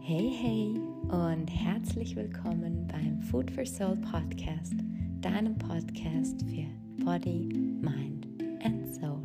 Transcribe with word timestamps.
Hey, 0.00 0.30
hey 0.40 0.80
und 1.10 1.46
herzlich 1.48 2.14
willkommen 2.14 2.86
beim 2.86 3.20
Food 3.22 3.50
for 3.50 3.66
Soul 3.66 3.96
Podcast, 3.96 4.74
deinem 5.20 5.58
Podcast 5.58 6.42
für 6.48 6.66
Body, 7.04 7.48
Mind 7.80 8.26
and 8.64 8.94
Soul. 8.94 9.20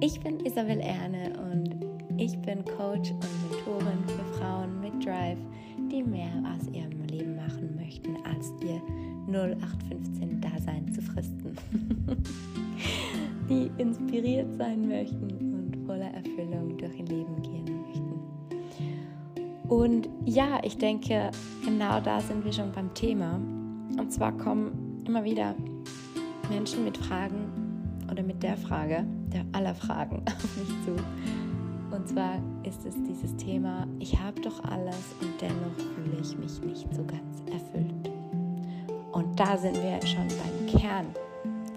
Ich 0.00 0.20
bin 0.20 0.38
Isabel 0.46 0.80
Erne 0.80 1.32
und 1.50 1.76
ich 2.18 2.38
bin 2.42 2.64
Coach 2.64 3.10
und 3.10 3.50
Mentorin 3.50 4.04
für 4.06 4.38
Frauen 4.38 4.80
mit 4.80 5.04
Drive, 5.04 5.38
die 5.90 6.02
mehr 6.02 6.30
aus 6.44 6.68
ihrem 6.74 7.02
Leben 7.06 7.36
machen 7.36 7.74
möchten, 7.76 8.16
als 8.24 8.52
ihr 8.62 8.80
0815-Dasein 9.28 10.92
zu 10.92 11.02
fristen. 11.02 11.56
die 13.48 13.70
inspiriert 13.78 14.54
sein 14.56 14.86
möchten 14.86 15.49
voller 15.90 16.14
Erfüllung 16.14 16.78
durch 16.78 16.96
ihr 17.00 17.06
Leben 17.06 17.42
gehen 17.42 17.64
möchten. 17.82 18.14
Und 19.68 20.08
ja, 20.24 20.60
ich 20.62 20.78
denke, 20.78 21.32
genau 21.64 22.00
da 22.00 22.20
sind 22.20 22.44
wir 22.44 22.52
schon 22.52 22.70
beim 22.70 22.94
Thema. 22.94 23.40
Und 23.98 24.12
zwar 24.12 24.30
kommen 24.30 25.02
immer 25.04 25.24
wieder 25.24 25.56
Menschen 26.48 26.84
mit 26.84 26.96
Fragen 26.96 27.50
oder 28.08 28.22
mit 28.22 28.40
der 28.40 28.56
Frage, 28.56 29.04
der 29.32 29.44
aller 29.50 29.74
Fragen 29.74 30.22
auf 30.26 30.56
mich 30.56 30.68
zu. 30.84 30.94
Und 31.90 32.08
zwar 32.08 32.36
ist 32.62 32.86
es 32.86 32.94
dieses 33.02 33.34
Thema, 33.36 33.84
ich 33.98 34.16
habe 34.16 34.40
doch 34.42 34.62
alles 34.62 35.16
und 35.20 35.40
dennoch 35.40 35.76
fühle 35.96 36.20
ich 36.20 36.38
mich 36.38 36.60
nicht 36.62 36.94
so 36.94 37.02
ganz 37.02 37.42
erfüllt. 37.50 38.12
Und 39.10 39.40
da 39.40 39.58
sind 39.58 39.74
wir 39.82 40.00
schon 40.06 40.28
beim 40.28 40.66
Kern 40.80 41.06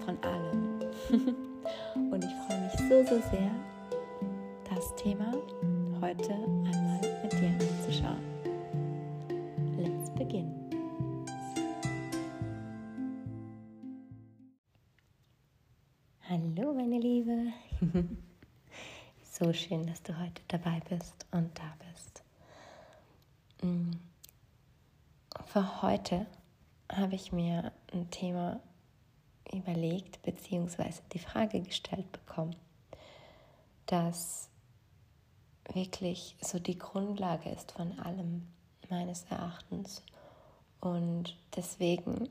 von 0.04 0.16
allem. 0.22 0.78
und 2.12 2.24
ich 2.24 2.30
freue 2.46 2.60
mich 2.62 2.78
so, 2.88 3.16
so 3.16 3.20
sehr, 3.32 3.50
das 4.74 4.92
Thema 4.96 5.32
heute 6.00 6.32
einmal 6.32 7.00
mit 7.22 7.32
dir 7.32 7.56
anzuschauen. 7.60 8.18
Let's 9.78 10.10
begin. 10.14 10.52
Hallo 16.28 16.74
meine 16.74 16.98
Liebe. 16.98 17.52
so 19.22 19.52
schön, 19.52 19.86
dass 19.86 20.02
du 20.02 20.18
heute 20.18 20.42
dabei 20.48 20.80
bist 20.88 21.24
und 21.30 21.56
da 21.56 21.76
bist. 21.92 22.24
Mm. 23.62 23.92
Für 25.46 25.82
heute 25.82 26.26
habe 26.90 27.14
ich 27.14 27.30
mir 27.30 27.70
ein 27.92 28.10
Thema 28.10 28.58
überlegt 29.52 30.20
bzw. 30.22 30.94
die 31.12 31.20
Frage 31.20 31.60
gestellt 31.60 32.10
bekommen, 32.10 32.56
dass 33.86 34.50
wirklich 35.72 36.36
so 36.40 36.58
die 36.58 36.78
Grundlage 36.78 37.50
ist 37.50 37.72
von 37.72 37.98
allem 37.98 38.46
meines 38.90 39.24
Erachtens. 39.24 40.02
Und 40.80 41.36
deswegen 41.56 42.28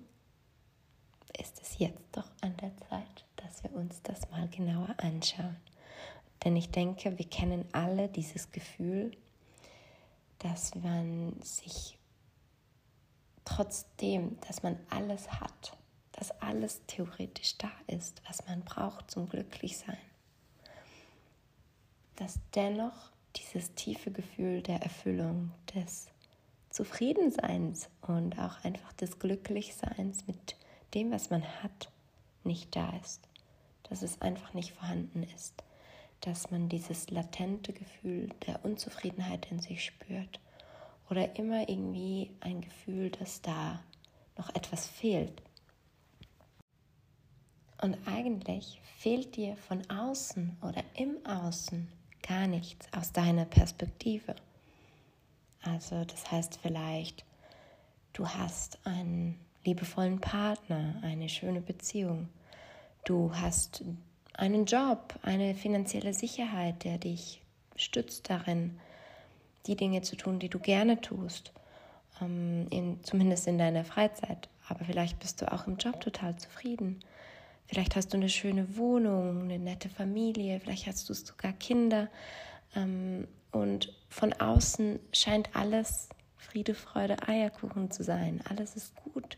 ist 1.40 1.60
es 1.62 1.80
jetzt 1.80 2.04
doch 2.12 2.30
an 2.42 2.56
der 2.58 2.76
Zeit, 2.90 3.26
dass 3.38 3.64
wir 3.64 3.74
uns 3.74 4.02
das 4.04 4.30
mal 4.30 4.48
genauer 4.50 4.94
anschauen. 4.98 5.58
Denn 6.44 6.56
ich 6.56 6.70
denke, 6.70 7.18
wir 7.18 7.28
kennen 7.28 7.66
alle 7.72 8.10
dieses 8.10 8.52
Gefühl, 8.52 9.12
dass 10.40 10.76
man 10.76 11.42
sich 11.42 11.98
trotzdem, 13.46 14.38
dass 14.48 14.62
man 14.62 14.78
alles 14.90 15.32
hat, 15.32 15.78
dass 16.12 16.32
alles 16.42 16.82
theoretisch 16.86 17.58
da 17.58 17.72
ist, 17.88 18.22
was 18.28 18.46
man 18.46 18.62
braucht 18.64 19.10
zum 19.10 19.28
Glücklichsein, 19.30 19.98
dass 22.16 22.40
dennoch 22.54 23.13
dieses 23.36 23.74
tiefe 23.76 24.12
Gefühl 24.12 24.62
der 24.62 24.82
Erfüllung, 24.82 25.52
des 25.76 26.08
Zufriedenseins 26.70 27.90
und 28.02 28.38
auch 28.40 28.64
einfach 28.64 28.94
des 28.94 29.20
Glücklichseins 29.20 30.28
mit 30.28 30.56
dem, 30.94 31.12
was 31.12 31.30
man 31.30 31.44
hat, 31.62 31.90
nicht 32.44 32.76
da 32.76 32.90
ist, 33.02 33.28
dass 33.84 34.02
es 34.02 34.22
einfach 34.22 34.54
nicht 34.54 34.74
vorhanden 34.74 35.24
ist, 35.36 35.64
dass 36.22 36.52
man 36.52 36.70
dieses 36.70 37.10
latente 37.10 37.74
Gefühl 37.74 38.30
der 38.48 38.64
Unzufriedenheit 38.66 39.52
in 39.52 39.60
sich 39.60 39.84
spürt. 39.84 40.40
Oder 41.10 41.36
immer 41.36 41.70
irgendwie 41.70 42.32
ein 42.40 42.62
Gefühl, 42.62 43.12
dass 43.12 43.42
da 43.42 43.84
noch 44.38 44.50
etwas 44.56 44.88
fehlt, 44.88 45.44
und 47.84 47.98
eigentlich 48.06 48.80
fehlt 48.98 49.36
dir 49.36 49.58
von 49.58 49.82
außen 49.90 50.56
oder 50.62 50.82
im 50.96 51.18
Außen 51.26 51.92
gar 52.28 52.48
nichts 52.48 52.88
aus 52.94 53.12
deiner 53.12 53.46
Perspektive. 53.46 54.36
Also 55.62 56.04
das 56.06 56.32
heißt 56.32 56.60
vielleicht, 56.62 57.24
du 58.14 58.28
hast 58.28 58.80
einen 58.86 59.40
liebevollen 59.64 60.20
Partner, 60.20 60.96
eine 61.04 61.30
schöne 61.30 61.62
Beziehung, 61.62 62.30
du 63.06 63.34
hast 63.36 63.84
einen 64.34 64.66
Job, 64.66 65.14
eine 65.22 65.56
finanzielle 65.56 66.14
Sicherheit, 66.14 66.84
der 66.84 66.98
dich 66.98 67.42
stützt 67.76 68.30
darin, 68.30 68.80
die 69.66 69.76
Dinge 69.76 70.02
zu 70.02 70.16
tun, 70.16 70.40
die 70.40 70.50
du 70.50 70.60
gerne 70.60 71.00
tust, 71.00 71.54
ähm, 72.22 72.68
in, 72.70 73.04
zumindest 73.04 73.48
in 73.48 73.58
deiner 73.58 73.86
Freizeit. 73.86 74.50
Aber 74.68 74.86
vielleicht 74.86 75.20
bist 75.20 75.42
du 75.42 75.52
auch 75.52 75.68
im 75.68 75.78
Job 75.78 76.02
total 76.02 76.36
zufrieden. 76.38 77.00
Vielleicht 77.68 77.96
hast 77.96 78.14
du 78.14 78.18
eine 78.18 78.30
schöne 78.30 78.78
Wohnung, 78.78 79.44
eine 79.44 79.60
nette 79.60 79.90
Familie, 79.90 80.60
vielleicht 80.60 80.88
hast 80.88 81.10
du 81.10 81.14
sogar 81.14 81.54
Kinder. 81.54 82.10
Ähm, 82.76 83.28
und 83.52 83.94
von 84.10 84.34
außen 84.34 85.00
scheint 85.12 85.56
alles 85.56 86.10
Friede, 86.38 86.76
Freude, 86.76 87.28
Eierkuchen 87.28 87.92
zu 87.92 88.04
sein. 88.04 88.42
Alles 88.50 88.76
ist 88.76 88.96
gut. 88.96 89.38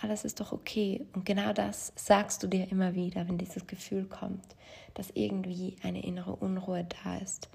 Alles 0.00 0.24
ist 0.24 0.40
doch 0.40 0.52
okay. 0.52 1.06
Und 1.12 1.26
genau 1.26 1.52
das 1.52 1.92
sagst 1.96 2.42
du 2.42 2.46
dir 2.46 2.70
immer 2.70 2.94
wieder, 2.94 3.28
wenn 3.28 3.38
dieses 3.38 3.66
Gefühl 3.66 4.04
kommt, 4.04 4.56
dass 4.94 5.10
irgendwie 5.10 5.76
eine 5.82 6.04
innere 6.04 6.36
Unruhe 6.36 6.86
da 7.04 7.18
ist, 7.18 7.48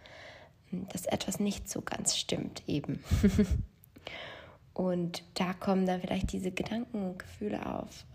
dass 0.72 1.06
etwas 1.06 1.40
nicht 1.40 1.70
so 1.70 1.82
ganz 1.82 2.18
stimmt 2.18 2.64
eben. 2.68 3.04
und 4.74 5.24
da 5.36 5.54
kommen 5.54 5.86
dann 5.86 6.02
vielleicht 6.02 6.32
diese 6.34 6.52
Gedanken 6.52 7.04
und 7.06 7.20
Gefühle 7.20 7.66
auf. 7.66 8.06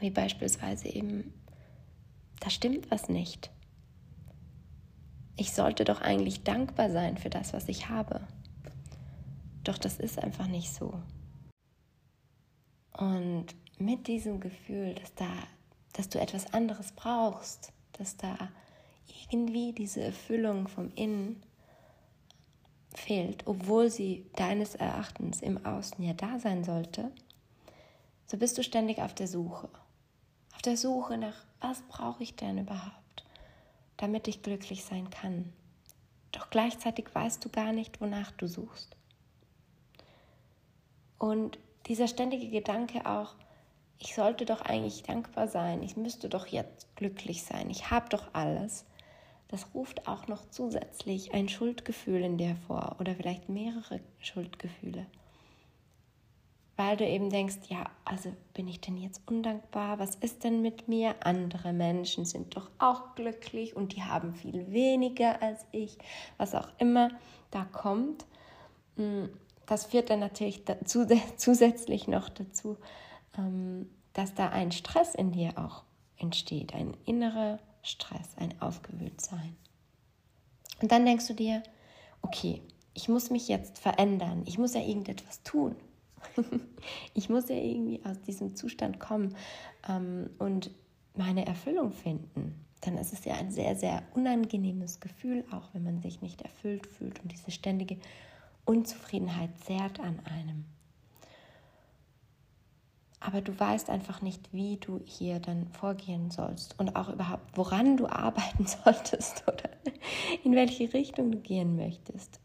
Wie 0.00 0.10
beispielsweise 0.10 0.88
eben, 0.88 1.32
da 2.40 2.50
stimmt 2.50 2.90
was 2.90 3.08
nicht. 3.08 3.50
Ich 5.36 5.52
sollte 5.52 5.84
doch 5.84 6.00
eigentlich 6.00 6.44
dankbar 6.44 6.90
sein 6.90 7.16
für 7.16 7.30
das, 7.30 7.52
was 7.52 7.68
ich 7.68 7.88
habe. 7.88 8.26
Doch 9.64 9.78
das 9.78 9.98
ist 9.98 10.18
einfach 10.18 10.46
nicht 10.46 10.72
so. 10.72 11.00
Und 12.96 13.46
mit 13.78 14.06
diesem 14.06 14.40
Gefühl, 14.40 14.94
dass 14.94 15.14
da, 15.14 15.30
dass 15.92 16.08
du 16.08 16.20
etwas 16.20 16.52
anderes 16.52 16.92
brauchst, 16.92 17.72
dass 17.92 18.16
da 18.16 18.36
irgendwie 19.30 19.72
diese 19.72 20.02
Erfüllung 20.02 20.68
vom 20.68 20.92
Innen 20.94 21.42
fehlt, 22.94 23.46
obwohl 23.46 23.90
sie 23.90 24.26
deines 24.34 24.74
Erachtens 24.74 25.40
im 25.40 25.64
Außen 25.64 26.04
ja 26.04 26.14
da 26.14 26.38
sein 26.38 26.64
sollte, 26.64 27.12
so 28.26 28.36
bist 28.36 28.58
du 28.58 28.62
ständig 28.62 28.98
auf 28.98 29.14
der 29.14 29.28
Suche 29.28 29.68
auf 30.58 30.62
der 30.62 30.76
Suche 30.76 31.16
nach, 31.16 31.36
was 31.60 31.82
brauche 31.82 32.20
ich 32.20 32.34
denn 32.34 32.58
überhaupt, 32.58 33.24
damit 33.96 34.26
ich 34.26 34.42
glücklich 34.42 34.84
sein 34.84 35.08
kann. 35.08 35.52
Doch 36.32 36.50
gleichzeitig 36.50 37.14
weißt 37.14 37.44
du 37.44 37.48
gar 37.48 37.72
nicht, 37.72 38.00
wonach 38.00 38.32
du 38.32 38.48
suchst. 38.48 38.96
Und 41.16 41.60
dieser 41.86 42.08
ständige 42.08 42.48
Gedanke 42.48 43.06
auch, 43.06 43.36
ich 44.00 44.16
sollte 44.16 44.46
doch 44.46 44.60
eigentlich 44.62 45.04
dankbar 45.04 45.46
sein, 45.46 45.80
ich 45.84 45.96
müsste 45.96 46.28
doch 46.28 46.48
jetzt 46.48 46.96
glücklich 46.96 47.44
sein, 47.44 47.70
ich 47.70 47.92
habe 47.92 48.08
doch 48.08 48.34
alles, 48.34 48.84
das 49.46 49.72
ruft 49.74 50.08
auch 50.08 50.26
noch 50.26 50.50
zusätzlich 50.50 51.34
ein 51.34 51.48
Schuldgefühl 51.48 52.22
in 52.24 52.36
dir 52.36 52.56
vor 52.66 52.96
oder 52.98 53.14
vielleicht 53.14 53.48
mehrere 53.48 54.00
Schuldgefühle 54.18 55.06
weil 56.78 56.96
du 56.96 57.04
eben 57.04 57.28
denkst, 57.28 57.56
ja, 57.68 57.90
also 58.04 58.32
bin 58.54 58.68
ich 58.68 58.80
denn 58.80 58.96
jetzt 58.96 59.20
undankbar? 59.26 59.98
Was 59.98 60.14
ist 60.14 60.44
denn 60.44 60.62
mit 60.62 60.86
mir? 60.86 61.16
Andere 61.26 61.72
Menschen 61.72 62.24
sind 62.24 62.56
doch 62.56 62.70
auch 62.78 63.16
glücklich 63.16 63.74
und 63.74 63.96
die 63.96 64.04
haben 64.04 64.32
viel 64.32 64.70
weniger 64.70 65.42
als 65.42 65.66
ich, 65.72 65.98
was 66.36 66.54
auch 66.54 66.68
immer 66.78 67.10
da 67.50 67.64
kommt. 67.64 68.26
Mm, 68.94 69.24
das 69.66 69.86
führt 69.86 70.08
dann 70.08 70.20
natürlich 70.20 70.64
dazu, 70.66 71.04
zusätzlich 71.36 72.06
noch 72.06 72.28
dazu, 72.28 72.76
ähm, 73.36 73.90
dass 74.12 74.34
da 74.34 74.50
ein 74.50 74.70
Stress 74.70 75.16
in 75.16 75.32
dir 75.32 75.58
auch 75.58 75.82
entsteht, 76.16 76.74
ein 76.74 76.96
innerer 77.04 77.58
Stress, 77.82 78.36
ein 78.36 78.54
Aufgewühltsein. 78.62 79.56
Und 80.80 80.92
dann 80.92 81.04
denkst 81.04 81.26
du 81.26 81.34
dir, 81.34 81.60
okay, 82.22 82.62
ich 82.94 83.08
muss 83.08 83.30
mich 83.30 83.48
jetzt 83.48 83.80
verändern, 83.80 84.44
ich 84.46 84.58
muss 84.58 84.74
ja 84.74 84.80
irgendetwas 84.80 85.42
tun. 85.42 85.74
ich 87.14 87.28
muss 87.28 87.48
ja 87.48 87.56
irgendwie 87.56 88.00
aus 88.04 88.20
diesem 88.20 88.54
Zustand 88.56 89.00
kommen 89.00 89.34
ähm, 89.88 90.30
und 90.38 90.70
meine 91.16 91.46
Erfüllung 91.46 91.92
finden. 91.92 92.64
dann 92.82 92.96
ist 92.96 93.12
es 93.12 93.24
ja 93.24 93.34
ein 93.34 93.50
sehr, 93.50 93.74
sehr 93.74 94.02
unangenehmes 94.14 95.00
Gefühl, 95.00 95.44
auch 95.50 95.74
wenn 95.74 95.82
man 95.82 96.00
sich 96.00 96.22
nicht 96.22 96.42
erfüllt 96.42 96.86
fühlt 96.86 97.20
und 97.20 97.32
diese 97.32 97.50
ständige 97.50 97.98
Unzufriedenheit 98.64 99.50
zehrt 99.64 99.98
an 99.98 100.20
einem. 100.26 100.64
Aber 103.20 103.40
du 103.40 103.58
weißt 103.58 103.90
einfach 103.90 104.22
nicht, 104.22 104.52
wie 104.52 104.76
du 104.76 105.00
hier 105.04 105.40
dann 105.40 105.66
vorgehen 105.68 106.30
sollst 106.30 106.78
und 106.78 106.94
auch 106.94 107.08
überhaupt, 107.08 107.56
woran 107.56 107.96
du 107.96 108.06
arbeiten 108.06 108.66
solltest 108.84 109.42
oder 109.48 109.70
in 110.44 110.54
welche 110.54 110.92
Richtung 110.92 111.32
du 111.32 111.38
gehen 111.38 111.76
möchtest. 111.76 112.40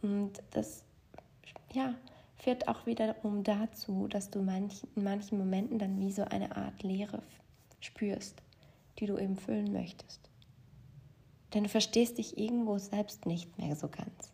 Und 0.00 0.42
das, 0.52 0.84
ja, 1.72 1.94
führt 2.36 2.68
auch 2.68 2.86
wiederum 2.86 3.42
dazu, 3.44 4.08
dass 4.08 4.30
du 4.30 4.42
manch, 4.42 4.86
in 4.96 5.04
manchen 5.04 5.38
Momenten 5.38 5.78
dann 5.78 5.98
wie 6.00 6.12
so 6.12 6.24
eine 6.24 6.56
Art 6.56 6.82
Leere 6.82 7.22
spürst, 7.80 8.42
die 8.98 9.06
du 9.06 9.18
eben 9.18 9.36
füllen 9.36 9.72
möchtest. 9.72 10.20
Denn 11.52 11.64
du 11.64 11.68
verstehst 11.68 12.18
dich 12.18 12.36
irgendwo 12.36 12.78
selbst 12.78 13.26
nicht 13.26 13.58
mehr 13.58 13.76
so 13.76 13.88
ganz. 13.88 14.32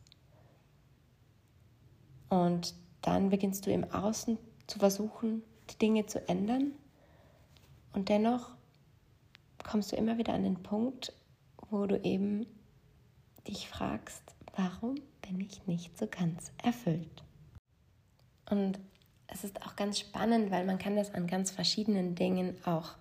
Und 2.30 2.74
dann 3.02 3.30
beginnst 3.30 3.66
du 3.66 3.72
im 3.72 3.84
Außen 3.90 4.38
zu 4.66 4.78
versuchen, 4.78 5.42
die 5.70 5.78
Dinge 5.78 6.06
zu 6.06 6.26
ändern. 6.28 6.72
Und 7.92 8.08
dennoch 8.08 8.52
kommst 9.62 9.92
du 9.92 9.96
immer 9.96 10.16
wieder 10.16 10.32
an 10.32 10.44
den 10.44 10.62
Punkt, 10.62 11.12
wo 11.68 11.86
du 11.86 12.02
eben 12.02 12.46
dich 13.46 13.68
fragst, 13.68 14.22
warum 14.56 14.96
bin 15.22 15.40
ich 15.40 15.66
nicht 15.66 15.98
so 15.98 16.06
ganz 16.06 16.52
erfüllt? 16.62 17.24
Und 18.50 18.78
es 19.28 19.44
ist 19.44 19.62
auch 19.62 19.76
ganz 19.76 19.98
spannend, 19.98 20.50
weil 20.50 20.64
man 20.64 20.78
kann 20.78 20.96
das 20.96 21.14
an 21.14 21.26
ganz 21.26 21.50
verschiedenen 21.50 22.14
Dingen 22.14 22.56
auch 22.64 22.96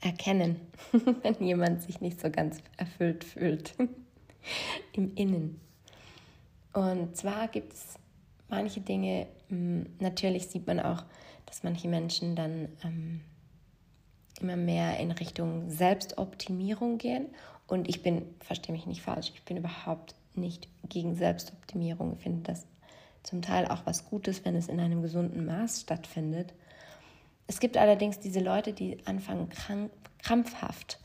erkennen, 0.00 0.60
wenn 1.22 1.42
jemand 1.42 1.82
sich 1.82 2.00
nicht 2.00 2.20
so 2.20 2.30
ganz 2.30 2.58
erfüllt 2.76 3.24
fühlt 3.24 3.74
im 4.92 5.14
Innen. 5.14 5.60
Und 6.72 7.16
zwar 7.16 7.48
gibt 7.48 7.72
es 7.72 7.94
manche 8.48 8.80
Dinge, 8.80 9.28
hm, 9.48 9.86
natürlich 10.00 10.48
sieht 10.48 10.66
man 10.66 10.80
auch, 10.80 11.04
dass 11.46 11.62
manche 11.62 11.88
Menschen 11.88 12.36
dann 12.36 12.68
ähm, 12.84 13.20
immer 14.40 14.56
mehr 14.56 14.98
in 14.98 15.12
Richtung 15.12 15.70
Selbstoptimierung 15.70 16.98
gehen. 16.98 17.28
Und 17.66 17.88
ich 17.88 18.02
bin, 18.02 18.22
verstehe 18.40 18.74
mich 18.74 18.86
nicht 18.86 19.02
falsch, 19.02 19.32
ich 19.34 19.42
bin 19.44 19.56
überhaupt 19.56 20.14
nicht 20.34 20.68
gegen 20.88 21.14
Selbstoptimierung. 21.14 22.14
Ich 22.16 22.22
finde 22.22 22.42
das 22.42 22.66
zum 23.26 23.42
Teil 23.42 23.66
auch 23.66 23.84
was 23.84 24.08
Gutes, 24.08 24.44
wenn 24.44 24.54
es 24.54 24.68
in 24.68 24.80
einem 24.80 25.02
gesunden 25.02 25.44
Maß 25.46 25.80
stattfindet. 25.82 26.54
Es 27.48 27.60
gibt 27.60 27.76
allerdings 27.76 28.20
diese 28.20 28.40
Leute, 28.40 28.72
die 28.72 29.04
anfangen 29.06 29.48
krampfhaft 30.22 31.00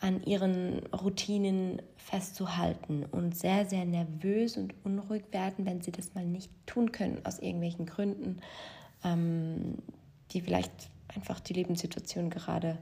an 0.00 0.22
ihren 0.24 0.86
Routinen 0.88 1.82
festzuhalten 1.96 3.04
und 3.04 3.36
sehr, 3.36 3.66
sehr 3.66 3.84
nervös 3.84 4.56
und 4.56 4.74
unruhig 4.84 5.24
werden, 5.32 5.66
wenn 5.66 5.80
sie 5.80 5.90
das 5.90 6.14
mal 6.14 6.24
nicht 6.24 6.50
tun 6.66 6.92
können 6.92 7.20
aus 7.24 7.38
irgendwelchen 7.38 7.86
Gründen, 7.86 8.40
ähm, 9.02 9.78
die 10.30 10.40
vielleicht 10.40 10.90
einfach 11.08 11.40
die 11.40 11.54
Lebenssituation 11.54 12.30
gerade 12.30 12.78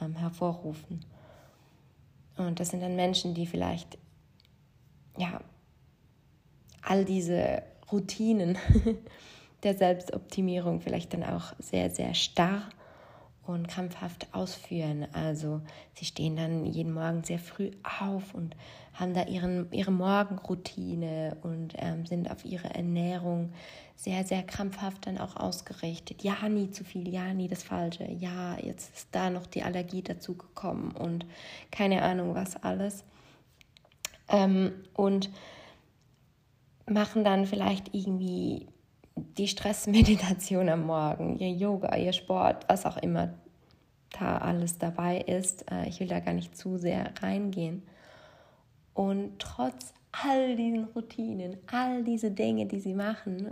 ähm, 0.00 0.16
hervorrufen. 0.16 1.04
Und 2.36 2.58
das 2.58 2.70
sind 2.70 2.80
dann 2.80 2.96
Menschen, 2.96 3.34
die 3.34 3.46
vielleicht 3.46 3.98
ja 5.16 5.40
all 6.82 7.04
diese 7.04 7.62
Routinen 7.90 8.58
der 9.62 9.74
Selbstoptimierung 9.74 10.80
vielleicht 10.80 11.12
dann 11.12 11.24
auch 11.24 11.52
sehr, 11.58 11.90
sehr 11.90 12.14
starr 12.14 12.62
und 13.46 13.68
krampfhaft 13.68 14.26
ausführen. 14.32 15.06
Also 15.12 15.60
sie 15.94 16.04
stehen 16.04 16.36
dann 16.36 16.64
jeden 16.66 16.92
Morgen 16.92 17.22
sehr 17.22 17.38
früh 17.38 17.70
auf 18.00 18.34
und 18.34 18.56
haben 18.94 19.14
da 19.14 19.24
ihren, 19.24 19.70
ihre 19.72 19.92
Morgenroutine 19.92 21.36
und 21.42 21.74
ähm, 21.78 22.06
sind 22.06 22.30
auf 22.30 22.44
ihre 22.44 22.74
Ernährung 22.74 23.52
sehr, 23.94 24.24
sehr 24.24 24.42
krampfhaft 24.42 25.06
dann 25.06 25.18
auch 25.18 25.36
ausgerichtet. 25.36 26.22
Ja, 26.22 26.48
nie 26.48 26.70
zu 26.70 26.84
viel, 26.84 27.08
ja, 27.08 27.32
nie 27.34 27.48
das 27.48 27.62
Falsche, 27.62 28.10
ja, 28.10 28.58
jetzt 28.58 28.94
ist 28.94 29.08
da 29.12 29.30
noch 29.30 29.46
die 29.46 29.62
Allergie 29.62 30.02
dazu 30.02 30.36
gekommen 30.36 30.92
und 30.92 31.26
keine 31.70 32.02
Ahnung 32.02 32.34
was 32.34 32.62
alles. 32.62 33.04
Ähm, 34.28 34.72
und 34.94 35.30
machen 36.88 37.24
dann 37.24 37.46
vielleicht 37.46 37.94
irgendwie 37.94 38.68
die 39.16 39.48
Stressmeditation 39.48 40.68
am 40.70 40.86
Morgen, 40.86 41.38
ihr 41.38 41.50
Yoga, 41.50 41.96
ihr 41.96 42.12
Sport, 42.12 42.64
was 42.68 42.86
auch 42.86 42.96
immer 42.96 43.34
da 44.18 44.38
alles 44.38 44.78
dabei 44.78 45.18
ist. 45.20 45.70
Äh, 45.70 45.88
ich 45.88 46.00
will 46.00 46.08
da 46.08 46.20
gar 46.20 46.34
nicht 46.34 46.56
zu 46.56 46.78
sehr 46.78 47.12
reingehen. 47.20 47.82
Und 48.94 49.38
trotz 49.38 49.92
all 50.12 50.56
diesen 50.56 50.84
Routinen, 50.84 51.58
all 51.66 52.02
diese 52.02 52.30
Dinge, 52.30 52.66
die 52.66 52.80
sie 52.80 52.94
machen, 52.94 53.50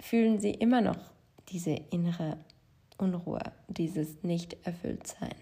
fühlen 0.00 0.40
sie 0.40 0.52
immer 0.52 0.80
noch 0.80 0.98
diese 1.48 1.70
innere 1.90 2.36
Unruhe, 2.98 3.40
dieses 3.68 4.22
Nicht-Erfülltsein. 4.22 5.34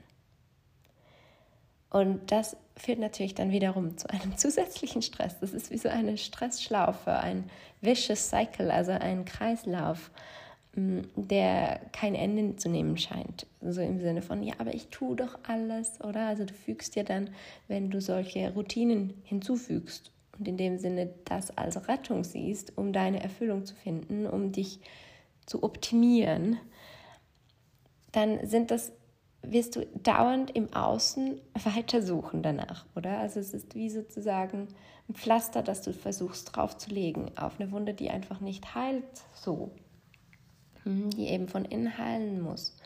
Und 1.91 2.31
das 2.31 2.57
führt 2.77 2.99
natürlich 2.99 3.35
dann 3.35 3.51
wiederum 3.51 3.97
zu 3.97 4.09
einem 4.11 4.37
zusätzlichen 4.37 5.03
Stress. 5.03 5.39
Das 5.41 5.53
ist 5.53 5.71
wie 5.71 5.79
so 5.79 5.89
eine 5.89 6.17
Stressschlaufe, 6.17 7.13
ein 7.13 7.45
vicious 7.81 8.29
cycle, 8.29 8.71
also 8.71 8.93
ein 8.93 9.25
Kreislauf, 9.25 10.11
mm, 10.75 11.01
der 11.17 11.81
kein 11.93 12.15
Ende 12.15 12.57
zu 12.57 12.69
nehmen 12.69 12.99
scheint. 12.99 13.47
So 13.63 13.81
im 13.81 14.01
Sinne 14.01 14.23
von, 14.23 14.43
ja, 14.43 14.55
aber 14.59 14.75
ich 14.75 14.89
tue 14.89 15.17
doch 15.17 15.39
alles, 15.45 16.01
oder? 16.03 16.27
Also 16.27 16.45
du 16.45 16.55
fügst 16.55 16.95
dir 16.95 17.05
dann, 17.05 17.31
wenn 17.69 17.91
du 17.91 18.01
solche 18.01 18.53
Routinen 18.53 19.15
hinzufügst 19.25 20.13
und 20.39 20.47
in 20.47 20.57
dem 20.57 20.79
Sinne 20.79 21.11
das 21.25 21.57
als 21.57 21.89
Rettung 21.89 22.23
siehst, 22.23 22.77
um 22.77 22.93
deine 22.93 23.23
Erfüllung 23.23 23.65
zu 23.65 23.75
finden, 23.75 24.27
um 24.27 24.53
dich 24.53 24.81
zu 25.47 25.63
optimieren, 25.63 26.59
dann 28.13 28.47
sind 28.47 28.71
das 28.71 28.93
wirst 29.43 29.77
du 29.77 29.87
dauernd 30.03 30.51
im 30.55 30.73
Außen 30.73 31.41
weitersuchen 31.65 32.43
danach, 32.43 32.87
oder? 32.97 33.19
Also 33.19 33.41
es 33.41 33.55
ist 33.55 33.75
wie 33.75 33.91
sozusagen 33.91 34.69
ein 35.09 35.15
Pflaster, 35.15 35.63
das 35.63 35.83
du 35.83 35.93
versuchst 35.93 36.55
draufzulegen 36.55 37.37
auf 37.39 37.59
eine 37.59 37.71
Wunde, 37.73 37.95
die 37.95 38.11
einfach 38.11 38.41
nicht 38.41 38.75
heilt 38.75 39.05
so, 39.35 39.71
hm, 40.83 41.11
die 41.11 41.29
eben 41.29 41.49
von 41.49 41.65
innen 41.65 41.97
heilen 41.97 42.41
muss. 42.41 42.77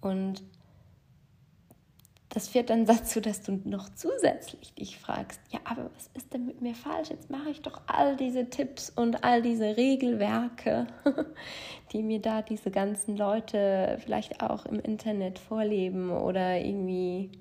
Und 0.00 0.42
das 2.38 2.46
führt 2.46 2.70
dann 2.70 2.86
dazu, 2.86 3.20
dass 3.20 3.42
du 3.42 3.60
noch 3.64 3.88
zusätzlich 3.88 4.72
dich 4.74 5.00
fragst, 5.00 5.40
ja, 5.50 5.58
aber 5.64 5.90
was 5.96 6.08
ist 6.14 6.32
denn 6.32 6.46
mit 6.46 6.60
mir 6.60 6.76
falsch? 6.76 7.10
Jetzt 7.10 7.30
mache 7.30 7.50
ich 7.50 7.62
doch 7.62 7.80
all 7.88 8.16
diese 8.16 8.48
Tipps 8.48 8.90
und 8.90 9.24
all 9.24 9.42
diese 9.42 9.76
Regelwerke, 9.76 10.86
die 11.92 12.04
mir 12.04 12.20
da 12.20 12.42
diese 12.42 12.70
ganzen 12.70 13.16
Leute 13.16 13.98
vielleicht 14.04 14.40
auch 14.40 14.66
im 14.66 14.78
Internet 14.78 15.40
vorleben 15.40 16.12
oder 16.12 16.60
irgendwie, 16.60 17.32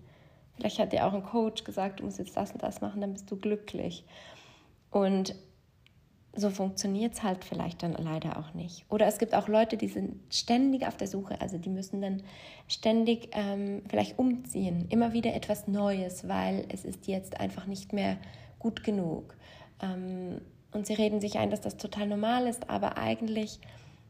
vielleicht 0.56 0.80
hat 0.80 0.94
dir 0.94 1.06
auch 1.06 1.13
ein 1.13 1.24
Coach 1.24 1.63
gesagt, 1.63 2.00
du 2.00 2.06
musst 2.06 2.18
jetzt 2.18 2.36
das 2.36 2.51
und 2.51 2.63
das 2.63 2.82
machen, 2.82 3.00
dann 3.00 3.13
bist 3.13 3.30
du 3.30 3.38
glücklich. 3.38 4.04
Und 4.89 5.36
so 6.38 6.51
funktioniert 6.51 7.13
es 7.15 7.24
halt 7.24 7.44
vielleicht 7.44 7.82
dann 7.82 7.94
leider 7.94 8.38
auch 8.38 8.53
nicht. 8.53 8.86
Oder 8.89 9.08
es 9.08 9.17
gibt 9.17 9.34
auch 9.34 9.48
Leute, 9.48 9.75
die 9.75 9.88
sind 9.88 10.20
ständig 10.29 10.86
auf 10.86 10.96
der 10.96 11.08
Suche, 11.08 11.41
also 11.41 11.58
die 11.58 11.70
müssen 11.70 12.00
dann 12.00 12.22
ständig 12.67 13.29
ähm, 13.32 13.82
vielleicht 13.89 14.20
umziehen, 14.20 14.86
immer 14.89 15.13
wieder 15.13 15.34
etwas 15.34 15.67
Neues, 15.67 16.27
weil 16.27 16.65
es 16.70 16.86
ist 16.86 17.08
jetzt 17.08 17.39
einfach 17.39 17.65
nicht 17.65 17.91
mehr 17.91 18.17
gut 18.60 18.84
genug. 18.84 19.36
Ähm, 19.82 20.39
und 20.72 20.86
sie 20.86 20.94
reden 20.94 21.20
sich 21.22 21.39
ein, 21.39 21.50
dass 21.50 21.62
das 21.62 21.77
total 21.77 22.06
normal 22.06 22.46
ist, 22.46 22.70
aber 22.70 23.00
eigentlich 23.00 23.60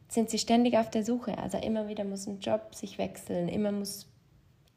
sind 0.10 0.30
sie 0.30 0.38
ständig 0.38 0.78
auf 0.78 0.90
der 0.90 1.06
Suche. 1.06 1.38
Also 1.38 1.58
immer 1.58 1.88
wieder 1.88 2.04
muss 2.04 2.28
ein 2.28 2.42
Job 2.42 2.76
sich 2.76 2.98
wechseln, 2.98 3.48
immer 3.48 3.72
muss 3.72 4.10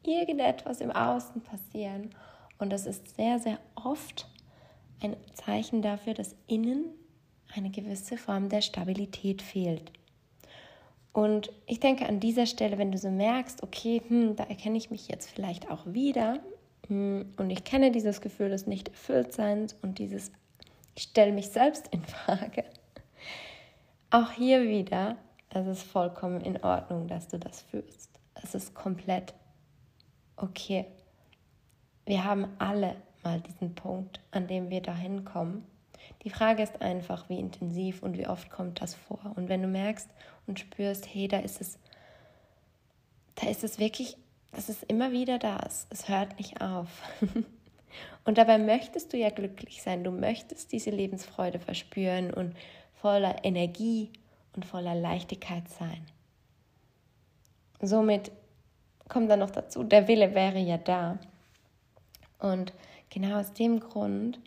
irgendetwas 0.03 0.79
im 0.79 0.91
Außen 0.91 1.41
passieren. 1.41 2.15
Und 2.59 2.71
das 2.71 2.85
ist 2.85 3.17
sehr, 3.17 3.39
sehr 3.39 3.59
oft 3.75 4.29
ein 5.01 5.17
Zeichen 5.33 5.81
dafür, 5.81 6.13
dass 6.13 6.35
innen 6.47 6.85
eine 7.55 7.69
gewisse 7.69 8.17
Form 8.17 8.49
der 8.49 8.61
Stabilität 8.61 9.41
fehlt. 9.41 9.91
Und 11.13 11.51
ich 11.65 11.79
denke 11.79 12.07
an 12.07 12.19
dieser 12.19 12.45
Stelle, 12.45 12.77
wenn 12.77 12.91
du 12.91 12.97
so 12.97 13.09
merkst, 13.09 13.63
okay, 13.63 14.01
hm, 14.07 14.35
da 14.35 14.45
erkenne 14.45 14.77
ich 14.77 14.91
mich 14.91 15.07
jetzt 15.09 15.29
vielleicht 15.29 15.69
auch 15.69 15.85
wieder 15.85 16.39
hm, 16.87 17.33
und 17.37 17.49
ich 17.49 17.63
kenne 17.63 17.91
dieses 17.91 18.21
Gefühl 18.21 18.49
des 18.49 18.67
Nicht-Erfülltseins 18.67 19.75
und 19.81 19.99
dieses, 19.99 20.31
ich 20.95 21.03
stelle 21.03 21.33
mich 21.33 21.49
selbst 21.49 21.87
in 21.89 22.03
Frage. 22.03 22.63
Auch 24.09 24.31
hier 24.31 24.63
wieder, 24.63 25.17
es 25.49 25.67
ist 25.67 25.83
vollkommen 25.83 26.41
in 26.41 26.63
Ordnung, 26.63 27.07
dass 27.07 27.27
du 27.27 27.39
das 27.39 27.61
fühlst. 27.61 28.09
Es 28.41 28.55
ist 28.55 28.73
komplett 28.73 29.33
okay. 30.37 30.85
Wir 32.05 32.23
haben 32.23 32.47
alle 32.57 32.95
mal 33.23 33.39
diesen 33.41 33.75
Punkt, 33.75 34.19
an 34.31 34.47
dem 34.47 34.69
wir 34.69 34.81
dahin 34.81 35.23
kommen 35.25 35.65
die 36.23 36.29
Frage 36.29 36.63
ist 36.63 36.81
einfach, 36.81 37.29
wie 37.29 37.39
intensiv 37.39 38.03
und 38.03 38.17
wie 38.17 38.27
oft 38.27 38.49
kommt 38.49 38.81
das 38.81 38.93
vor. 38.93 39.19
Und 39.35 39.49
wenn 39.49 39.61
du 39.61 39.67
merkst 39.67 40.09
und 40.47 40.59
spürst, 40.59 41.07
hey, 41.13 41.27
da 41.27 41.39
ist 41.39 41.61
es, 41.61 41.79
da 43.35 43.49
ist 43.49 43.63
es 43.63 43.79
wirklich 43.79 44.17
dass 44.51 44.69
es 44.69 44.83
immer 44.83 45.11
wieder 45.11 45.39
da 45.39 45.57
ist. 45.57 45.87
Es 45.89 46.09
hört 46.09 46.37
nicht 46.37 46.61
auf. 46.61 46.89
Und 48.25 48.37
dabei 48.37 48.57
möchtest 48.57 49.11
du 49.13 49.17
ja 49.17 49.29
glücklich 49.29 49.81
sein. 49.81 50.03
Du 50.03 50.11
möchtest 50.11 50.71
diese 50.71 50.91
Lebensfreude 50.91 51.59
verspüren 51.59 52.31
und 52.31 52.55
voller 52.93 53.43
Energie 53.43 54.11
und 54.55 54.65
voller 54.65 54.95
Leichtigkeit 54.95 55.67
sein. 55.67 56.05
Somit 57.81 58.31
kommt 59.09 59.29
dann 59.29 59.39
noch 59.39 59.49
dazu, 59.49 59.83
der 59.83 60.07
Wille 60.07 60.35
wäre 60.35 60.59
ja 60.59 60.77
da. 60.77 61.17
Und 62.39 62.73
genau 63.09 63.39
aus 63.39 63.53
dem 63.53 63.79
Grund 63.79 64.39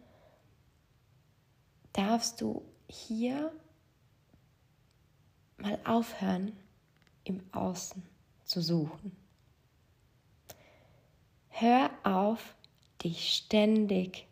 darfst 1.95 2.41
du 2.41 2.63
hier 2.89 3.51
mal 5.57 5.79
aufhören, 5.85 6.53
im 7.25 7.43
Außen 7.53 8.03
zu 8.45 8.61
suchen. 8.61 9.17
Hör 11.49 11.91
auf, 12.03 12.55
dich 13.03 13.35
ständig 13.35 14.27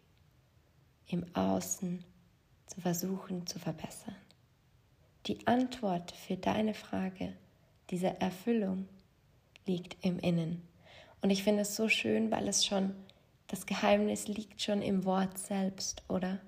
im 1.06 1.24
Außen 1.34 2.04
zu 2.66 2.80
versuchen 2.80 3.46
zu 3.46 3.58
verbessern. 3.58 4.16
Die 5.26 5.46
Antwort 5.46 6.12
für 6.12 6.36
deine 6.36 6.74
Frage, 6.74 7.34
diese 7.90 8.20
Erfüllung, 8.20 8.88
liegt 9.66 10.04
im 10.04 10.18
Innen. 10.18 10.62
Und 11.20 11.30
ich 11.30 11.44
finde 11.44 11.62
es 11.62 11.76
so 11.76 11.88
schön, 11.88 12.30
weil 12.32 12.48
es 12.48 12.64
schon, 12.64 12.94
das 13.46 13.66
Geheimnis 13.66 14.26
liegt 14.26 14.60
schon 14.60 14.82
im 14.82 15.04
Wort 15.04 15.38
selbst, 15.38 16.02
oder? 16.08 16.40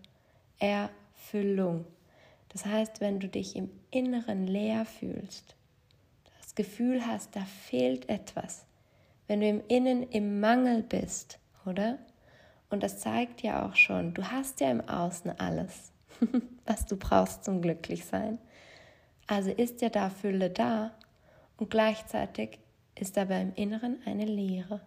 Erfüllung. 1.25 1.87
Das 2.51 2.67
heißt, 2.67 3.01
wenn 3.01 3.19
du 3.19 3.29
dich 3.29 3.57
im 3.57 3.71
Inneren 3.91 4.47
leer 4.47 4.85
fühlst, 4.85 5.57
das 6.41 6.55
Gefühl 6.55 7.07
hast, 7.07 7.35
da 7.35 7.41
fehlt 7.41 8.09
etwas, 8.09 8.67
wenn 9.27 9.41
du 9.41 9.49
im 9.49 9.63
Innen 9.69 10.03
im 10.11 10.41
Mangel 10.41 10.83
bist, 10.83 11.39
oder? 11.65 11.99
Und 12.69 12.83
das 12.83 13.01
zeigt 13.01 13.43
ja 13.43 13.67
auch 13.67 13.75
schon, 13.75 14.13
du 14.15 14.31
hast 14.31 14.61
ja 14.61 14.71
im 14.71 14.83
Außen 14.83 15.39
alles, 15.39 15.93
was 16.67 16.87
du 16.87 16.97
brauchst 16.97 17.45
zum 17.45 17.63
Glücklichsein. 17.63 18.39
Also 19.27 19.51
ist 19.51 19.81
ja 19.81 19.89
da 19.89 20.11
Fülle 20.11 20.51
da 20.51 20.93
und 21.57 21.71
gleichzeitig 21.71 22.59
ist 22.95 23.17
aber 23.17 23.41
im 23.41 23.55
Inneren 23.55 23.99
eine 24.05 24.27
Leere. 24.27 24.81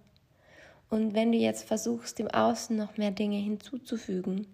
Und 0.89 1.15
wenn 1.15 1.31
du 1.31 1.37
jetzt 1.37 1.67
versuchst, 1.67 2.19
im 2.19 2.29
Außen 2.29 2.77
noch 2.77 2.95
mehr 2.97 3.11
Dinge 3.11 3.37
hinzuzufügen, 3.37 4.47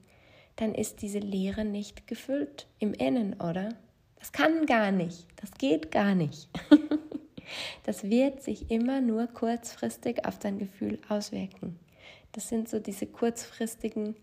dann 0.55 0.75
ist 0.75 1.01
diese 1.01 1.19
Leere 1.19 1.65
nicht 1.65 2.07
gefüllt 2.07 2.67
im 2.79 2.93
Innen, 2.93 3.33
oder? 3.35 3.69
Das 4.19 4.31
kann 4.31 4.65
gar 4.65 4.91
nicht, 4.91 5.27
das 5.37 5.51
geht 5.51 5.91
gar 5.91 6.15
nicht. 6.15 6.47
das 7.83 8.03
wird 8.03 8.41
sich 8.41 8.71
immer 8.71 9.01
nur 9.01 9.27
kurzfristig 9.27 10.25
auf 10.25 10.39
dein 10.39 10.59
Gefühl 10.59 10.99
auswirken. 11.09 11.79
Das 12.31 12.49
sind 12.49 12.69
so 12.69 12.79
diese 12.79 13.05
kurzfristigen 13.05 14.15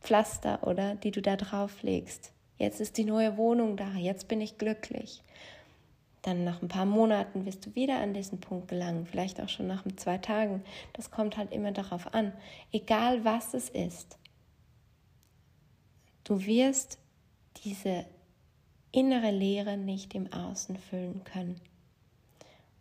Pflaster, 0.00 0.66
oder, 0.66 0.94
die 0.94 1.10
du 1.10 1.22
da 1.22 1.36
drauf 1.36 1.82
legst. 1.82 2.32
Jetzt 2.58 2.80
ist 2.80 2.96
die 2.96 3.04
neue 3.04 3.36
Wohnung 3.36 3.76
da, 3.76 3.94
jetzt 3.94 4.28
bin 4.28 4.40
ich 4.40 4.58
glücklich. 4.58 5.22
Dann 6.22 6.44
nach 6.44 6.62
ein 6.62 6.68
paar 6.68 6.86
Monaten 6.86 7.46
wirst 7.46 7.66
du 7.66 7.74
wieder 7.74 7.98
an 7.98 8.14
diesen 8.14 8.40
Punkt 8.40 8.68
gelangen, 8.68 9.06
vielleicht 9.06 9.40
auch 9.40 9.48
schon 9.48 9.66
nach 9.66 9.84
zwei 9.96 10.18
Tagen. 10.18 10.62
Das 10.92 11.10
kommt 11.10 11.36
halt 11.36 11.52
immer 11.52 11.72
darauf 11.72 12.12
an. 12.14 12.32
Egal 12.72 13.24
was 13.24 13.54
es 13.54 13.68
ist, 13.68 14.18
du 16.26 16.44
wirst 16.44 16.98
diese 17.64 18.04
innere 18.92 19.30
Leere 19.30 19.76
nicht 19.76 20.14
im 20.14 20.32
Außen 20.32 20.76
füllen 20.76 21.24
können. 21.24 21.60